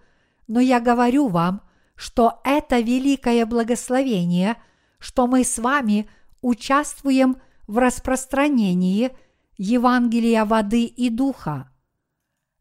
но 0.48 0.60
я 0.60 0.80
говорю 0.80 1.28
вам– 1.28 1.62
что 2.02 2.42
это 2.44 2.80
великое 2.80 3.46
благословение, 3.46 4.58
что 4.98 5.28
мы 5.28 5.44
с 5.44 5.60
вами 5.60 6.10
участвуем 6.42 7.40
в 7.68 7.78
распространении 7.78 9.16
Евангелия 9.60 10.46
воды 10.46 10.86
и 10.86 11.12
духа. 11.12 11.72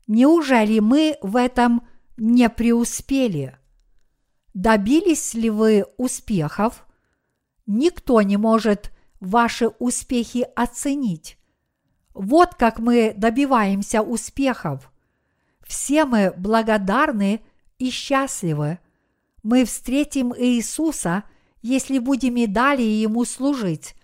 Неужели 0.07 0.81
мы 0.81 1.17
в 1.23 1.37
этом 1.37 1.89
не 2.19 2.51
преуспели? 2.51 3.57
Добились 4.53 5.33
ли 5.33 5.49
вы 5.49 5.87
успехов? 5.97 6.87
Никто 7.65 8.21
не 8.21 8.37
может 8.37 8.93
ваши 9.21 9.69
успехи 9.69 10.47
оценить. 10.55 11.39
Вот 12.13 12.57
как 12.57 12.79
мы 12.79 13.15
добиваемся 13.17 14.03
успехов. 14.03 14.93
Все 15.67 16.05
мы 16.05 16.35
благодарны 16.37 17.41
и 17.81 17.91
счастливы– 17.91 18.79
мы 19.43 19.65
встретим 19.65 20.35
Иисуса, 20.37 21.25
если 21.63 21.99
будем 21.99 22.37
и 22.37 22.47
далее 22.47 23.01
Ему 23.01 23.25
служить. 23.25 23.95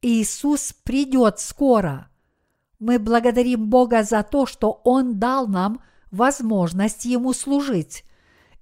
Иисус 0.00 0.74
придет 0.84 1.40
скоро. 1.40 2.08
Мы 2.78 2.98
благодарим 2.98 3.68
Бога 3.68 4.04
за 4.04 4.22
то, 4.22 4.46
что 4.46 4.80
Он 4.84 5.18
дал 5.18 5.48
нам 5.48 5.80
возможность 6.10 7.04
Ему 7.04 7.32
служить. 7.32 8.04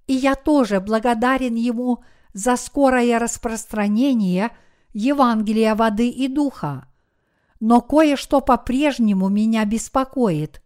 И 0.06 0.14
я 0.14 0.34
тоже 0.34 0.80
благодарен 0.80 1.54
Ему 1.54 2.02
за 2.32 2.56
скорое 2.56 3.18
распространение 3.18 4.50
Евангелия 4.92 5.74
воды 5.74 6.08
и 6.08 6.28
духа. 6.28 6.88
Но 7.60 7.80
кое-что 7.80 8.40
по-прежнему 8.40 9.28
меня 9.28 9.64
беспокоит. 9.64 10.62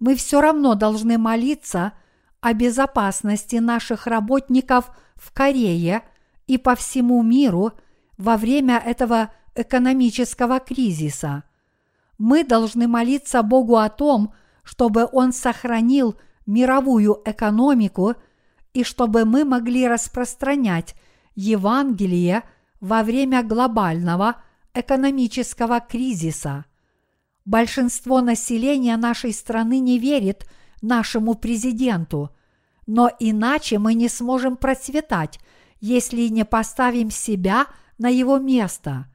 Мы 0.00 0.16
все 0.16 0.40
равно 0.40 0.74
должны 0.74 1.16
молиться– 1.16 1.92
о 2.40 2.52
безопасности 2.52 3.56
наших 3.56 4.06
работников 4.06 4.90
в 5.16 5.32
Корее 5.32 6.02
и 6.46 6.58
по 6.58 6.74
всему 6.74 7.22
миру 7.22 7.72
во 8.16 8.36
время 8.36 8.78
этого 8.78 9.32
экономического 9.54 10.60
кризиса. 10.60 11.44
Мы 12.16 12.44
должны 12.44 12.86
молиться 12.86 13.42
Богу 13.42 13.76
о 13.76 13.88
том, 13.88 14.32
чтобы 14.62 15.08
Он 15.12 15.32
сохранил 15.32 16.16
мировую 16.46 17.20
экономику 17.24 18.14
и 18.72 18.84
чтобы 18.84 19.24
мы 19.24 19.44
могли 19.44 19.88
распространять 19.88 20.94
Евангелие 21.34 22.42
во 22.80 23.02
время 23.02 23.42
глобального 23.42 24.36
экономического 24.74 25.80
кризиса. 25.80 26.64
Большинство 27.44 28.20
населения 28.20 28.96
нашей 28.96 29.32
страны 29.32 29.80
не 29.80 29.98
верит– 29.98 30.46
нашему 30.82 31.34
президенту, 31.34 32.30
но 32.86 33.10
иначе 33.18 33.78
мы 33.78 33.94
не 33.94 34.08
сможем 34.08 34.56
процветать, 34.56 35.38
если 35.80 36.28
не 36.28 36.44
поставим 36.44 37.10
себя 37.10 37.66
на 37.98 38.08
его 38.08 38.38
место. 38.38 39.06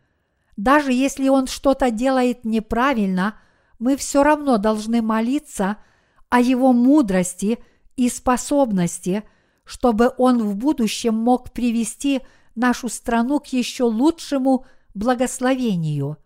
Даже 0.56 0.92
если 0.94 1.30
он 1.30 1.48
что-то 1.48 1.90
делает 1.90 2.46
неправильно, 2.46 3.40
мы 3.80 3.98
все 3.98 4.24
равно 4.24 4.58
должны 4.58 5.02
молиться 5.02 5.78
о 6.30 6.40
его 6.40 6.74
мудрости 6.74 7.60
и 7.96 8.10
способности, 8.10 9.24
чтобы 9.66 10.14
он 10.18 10.44
в 10.44 10.56
будущем 10.56 11.16
мог 11.16 11.52
привести 11.52 12.22
нашу 12.56 12.90
страну 12.90 13.40
к 13.40 13.48
еще 13.48 13.84
лучшему 13.84 14.66
благословению. 14.94 16.18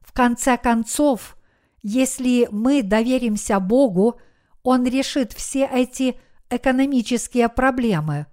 В 0.00 0.12
конце 0.12 0.56
концов, 0.56 1.36
если 1.82 2.48
мы 2.50 2.82
доверимся 2.82 3.60
Богу 3.60 4.20
он 4.68 4.84
решит 4.84 5.32
все 5.32 5.64
эти 5.64 6.20
экономические 6.50 7.48
проблемы. 7.48 8.26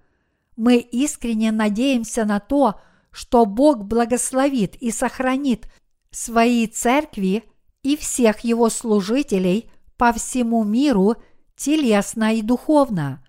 Мы 0.54 0.76
искренне 0.76 1.50
надеемся 1.50 2.26
на 2.26 2.40
то, 2.40 2.78
что 3.10 3.46
Бог 3.46 3.84
благословит 3.84 4.76
и 4.76 4.90
сохранит 4.90 5.66
свои 6.10 6.66
церкви 6.66 7.44
и 7.82 7.96
всех 7.96 8.40
его 8.40 8.68
служителей 8.68 9.70
по 9.96 10.12
всему 10.12 10.62
миру 10.62 11.14
телесно 11.56 12.34
и 12.34 12.42
духовно. 12.42 13.24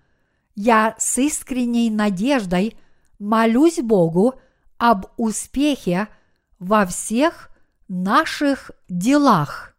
Я 0.54 0.94
с 0.98 1.16
искренней 1.16 1.88
надеждой 1.88 2.76
молюсь 3.18 3.78
Богу 3.78 4.34
об 4.76 5.06
успехе 5.16 6.08
во 6.58 6.84
всех 6.84 7.48
наших 7.88 8.70
делах. 8.86 9.74